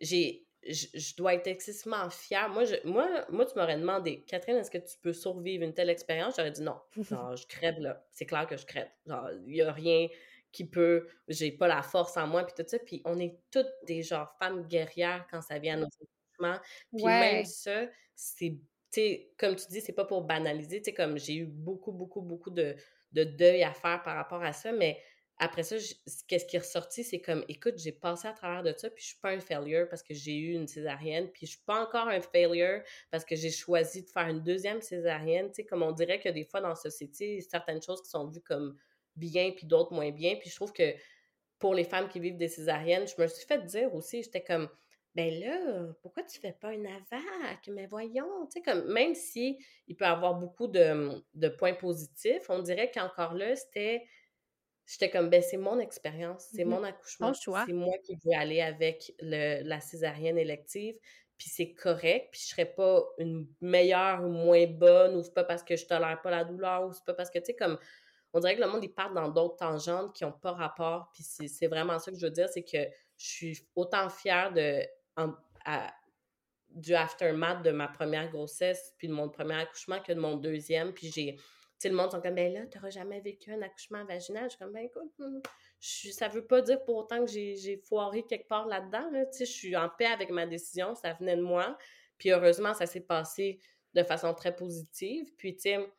[0.00, 0.41] j'ai.
[0.66, 2.48] Je, dois être excessivement fière.
[2.48, 5.90] Moi, je, moi, moi tu m'aurais demandé, Catherine, est-ce que tu peux survivre une telle
[5.90, 6.34] expérience?
[6.36, 6.78] J'aurais dit non.
[7.10, 8.04] Genre, je crève là.
[8.10, 8.88] C'est clair que je crève.
[9.06, 10.08] Genre, il n'y a rien
[10.52, 12.78] qui peut, j'ai pas la force en moi, puis tout ça.
[12.78, 16.62] Puis on est toutes des genre femmes guerrières quand ça vient à nos accouchements.
[16.94, 18.58] Puis même ça, c'est,
[18.92, 22.20] tu comme tu dis, c'est pas pour banaliser, tu sais, comme j'ai eu beaucoup, beaucoup,
[22.20, 22.76] beaucoup de,
[23.12, 24.98] de deuil à faire par rapport à ça, mais
[25.38, 25.76] après ça,
[26.28, 29.08] qu'est-ce qui est ressorti, c'est comme, écoute, j'ai passé à travers de ça, puis je
[29.08, 32.08] suis pas un failure parce que j'ai eu une césarienne, puis je suis pas encore
[32.08, 35.92] un failure parce que j'ai choisi de faire une deuxième césarienne, tu sais, comme on
[35.92, 38.78] dirait que des fois dans la société, certaines choses qui sont vues comme
[39.16, 40.36] bien, puis d'autres moins bien.
[40.36, 40.94] Puis je trouve que
[41.58, 44.68] pour les femmes qui vivent des césariennes, je me suis fait dire aussi, j'étais comme,
[45.14, 47.68] ben là, pourquoi tu fais pas une AVAC?
[47.68, 52.48] Mais voyons, tu sais, comme, même si il peut avoir beaucoup de, de points positifs,
[52.48, 54.04] on dirait qu'encore là, c'était,
[54.92, 58.60] j'étais comme, ben c'est mon expérience, c'est mmh mon accouchement, c'est moi qui veux aller
[58.60, 60.96] avec le, la césarienne élective,
[61.38, 65.44] puis c'est correct, puis je serais pas une meilleure ou moins bonne, ou c'est pas
[65.44, 67.78] parce que je tolère pas la douleur, ou c'est pas parce que, tu sais, comme,
[68.34, 71.10] on dirait que le monde, il part dans d'autres tangentes qui n'ont pas rapport.
[71.12, 72.78] Puis c'est vraiment ça que je veux dire, c'est que
[73.18, 74.86] je suis autant fière de,
[76.70, 80.92] du aftermath de ma première grossesse, puis de mon premier accouchement que de mon deuxième.
[80.94, 81.36] Puis j'ai,
[81.82, 84.44] sais, le monde sont comme, ben là, t'auras jamais vécu un accouchement vaginal.
[84.44, 85.12] Je suis comme, ben écoute,
[85.80, 89.10] je, ça veut pas dire pour autant que j'ai foiré quelque part là-dedans.
[89.10, 89.26] Là.
[89.26, 91.76] Tu sais, je suis en paix avec ma décision, ça venait de moi.
[92.18, 93.58] Puis heureusement, ça s'est passé
[93.94, 95.34] de façon très positive.
[95.36, 95.92] Puis, tu sais,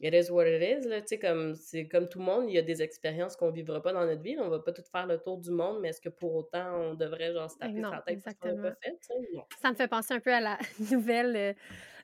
[0.00, 2.54] it is what it is, là, tu sais, comme, c'est comme tout le monde, il
[2.54, 5.06] y a des expériences qu'on vivra pas dans notre vie, on va pas tout faire
[5.06, 8.02] le tour du monde, mais est-ce que pour autant, on devrait, genre, se taper sa
[8.02, 8.62] tête exactement.
[8.62, 8.98] pas fait,
[9.60, 10.58] Ça me fait penser un peu à la
[10.90, 11.52] nouvelle, euh,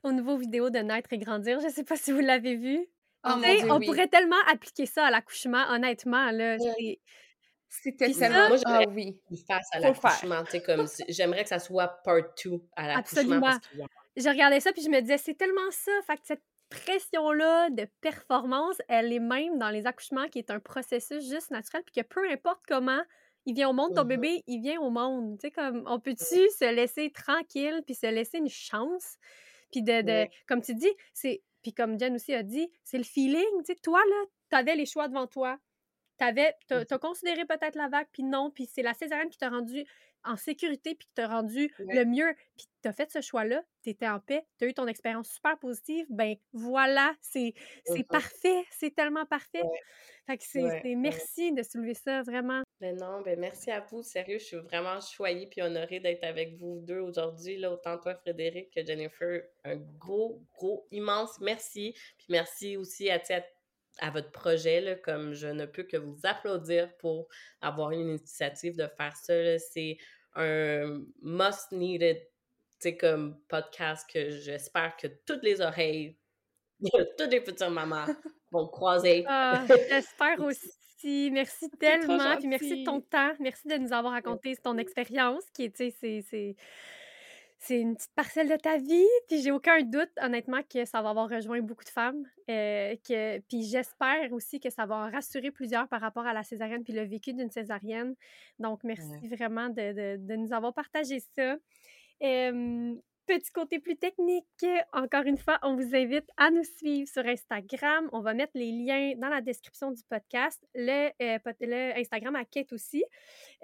[0.04, 2.86] au nouveau vidéo de Naître et Grandir, je sais pas si vous l'avez vu.
[3.24, 6.56] Oh on pourrait tellement appliquer ça à l'accouchement, honnêtement, là,
[7.68, 8.48] c'était tellement...
[8.48, 9.20] Moi, j'aimerais ah, oui.
[9.46, 13.46] face à l'accouchement, comme, j'aimerais que ça soit part 2 à l'accouchement.
[13.46, 13.88] Absolument.
[14.16, 17.86] Je regardais ça, puis je me disais, c'est tellement ça, fait que cette pression-là de
[18.00, 22.06] performance, elle est même dans les accouchements, qui est un processus juste naturel, puis que
[22.06, 23.02] peu importe comment
[23.44, 25.38] il vient au monde, ton mmh bébé, il vient au monde.
[25.38, 29.16] Tu sais, comme, on peut-tu se laisser tranquille, puis se laisser une chance?
[29.70, 33.04] Puis de, de comme tu dis, c'est, puis comme Jen aussi a dit, c'est le
[33.04, 33.42] feeling.
[33.60, 35.58] Tu sais, toi, là, t'avais les choix devant toi.
[36.18, 39.48] T'avais, t'as, as considéré peut-être la vague, puis non, puis c'est la césarienne qui t'a
[39.48, 39.84] rendu
[40.24, 43.90] en sécurité puis qui t'a rendu le mieux, puis tu as fait ce choix-là, tu
[43.90, 47.54] étais en paix, tu as eu ton expérience super positive, ben voilà, c'est
[48.08, 49.62] parfait, c'est tellement parfait.
[50.26, 52.62] Fait que c'est merci de soulever ça, vraiment.
[52.82, 56.56] Ben non, ben merci à vous, sérieux, je suis vraiment choyée puis honorée d'être avec
[56.58, 62.26] vous deux aujourd'hui, là, autant toi Frédéric que Jennifer, un gros, gros, immense merci, puis
[62.30, 63.40] merci aussi à, à
[63.98, 67.28] à votre projet, là, comme je ne peux que vous applaudir pour
[67.60, 69.58] avoir une initiative de faire ça.
[69.58, 69.98] C'est
[70.34, 72.18] un must needed
[72.98, 76.18] comme podcast que j'espère que toutes les oreilles,
[77.16, 78.06] toutes les futures mamans
[78.50, 79.24] vont croiser.
[79.28, 80.72] Ah, j'espère aussi.
[81.30, 82.36] Merci tellement.
[82.36, 83.32] Puis merci de ton temps.
[83.40, 86.56] Merci de nous avoir raconté ton expérience qui est, c'est
[87.62, 91.10] c'est une petite parcelle de ta vie, puis j'ai aucun doute, honnêtement, que ça va
[91.10, 92.24] avoir rejoint beaucoup de femmes.
[92.50, 96.82] Euh, que, puis j'espère aussi que ça va rassurer plusieurs par rapport à la césarienne
[96.82, 98.16] puis le vécu d'une césarienne.
[98.58, 101.56] Donc, merci vraiment de, de, nous avoir partagé ça.
[103.32, 108.10] Petit côté plus technique, encore une fois, on vous invite à nous suivre sur Instagram.
[108.12, 110.62] On va mettre les liens dans la description du podcast.
[110.74, 113.02] Le, euh, Instagram à Kate aussi,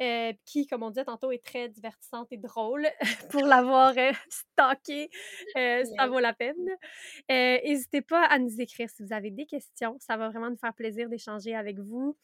[0.00, 2.86] euh, qui, comme on disait tantôt, est très divertissante et drôle
[3.30, 5.10] pour l'avoir euh, stalké.
[5.54, 6.56] ça vaut la peine.
[7.28, 9.98] N'hésitez pas à nous écrire si vous avez des questions.
[10.00, 12.16] Ça va vraiment nous faire plaisir d'échanger avec vous.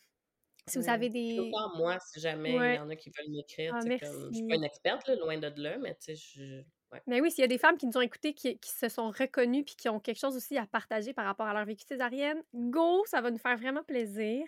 [0.66, 1.53] Si vous avez des.
[1.76, 3.74] moi, si jamais il y en a qui veulent m'écrire.
[3.74, 4.30] Ah, comme...
[4.32, 6.16] Je suis pas une experte, loin de là, mais tu
[7.07, 9.11] Mais oui, s'il y a des femmes qui nous ont écoutés, qui, qui se sont
[9.11, 12.42] reconnues puis qui ont quelque chose aussi à partager par rapport à leur vécu césarienne,
[12.55, 14.45] go, ça va nous faire vraiment plaisir.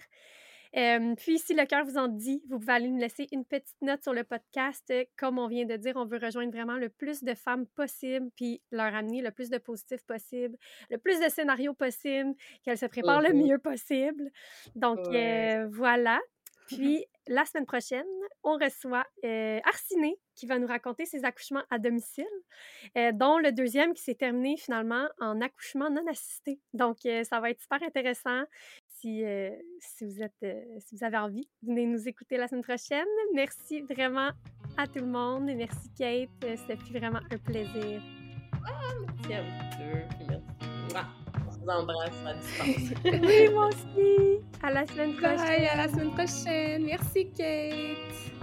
[0.77, 3.81] Euh, puis, si le cœur vous en dit, vous pouvez aller nous laisser une petite
[3.81, 4.93] note sur le podcast.
[5.17, 8.61] Comme on vient de dire, on veut rejoindre vraiment le plus de femmes possible, puis
[8.71, 10.57] leur amener le plus de positifs possible,
[10.91, 14.31] le plus de scénarios possible, qu'elles se préparent le mieux possible.
[14.75, 16.21] Donc, euh, voilà.
[16.67, 18.07] Puis, la semaine prochaine,
[18.43, 22.27] on reçoit euh, Arciné qui va nous raconter ses accouchements à domicile,
[22.97, 26.61] euh, dont le deuxième qui s'est terminé finalement en accouchement non assisté.
[26.75, 28.43] Donc, euh, ça va être super intéressant.
[28.99, 30.47] Si, euh, si, vous êtes,
[30.81, 33.07] si vous avez envie, venez nous écouter la semaine prochaine.
[33.35, 34.31] Merci vraiment
[34.77, 36.29] à tout le monde et merci Kate.
[36.41, 38.03] C'était vraiment un plaisir.
[38.67, 40.41] Ah, merci à vous deux.
[40.93, 41.16] Merci.
[41.67, 42.97] Vous embrasse à distance.
[43.05, 44.39] oui, moi aussi.
[44.63, 45.37] À la semaine prochaine.
[45.37, 46.85] Bye, à la semaine prochaine.
[46.85, 48.36] Merci Kate.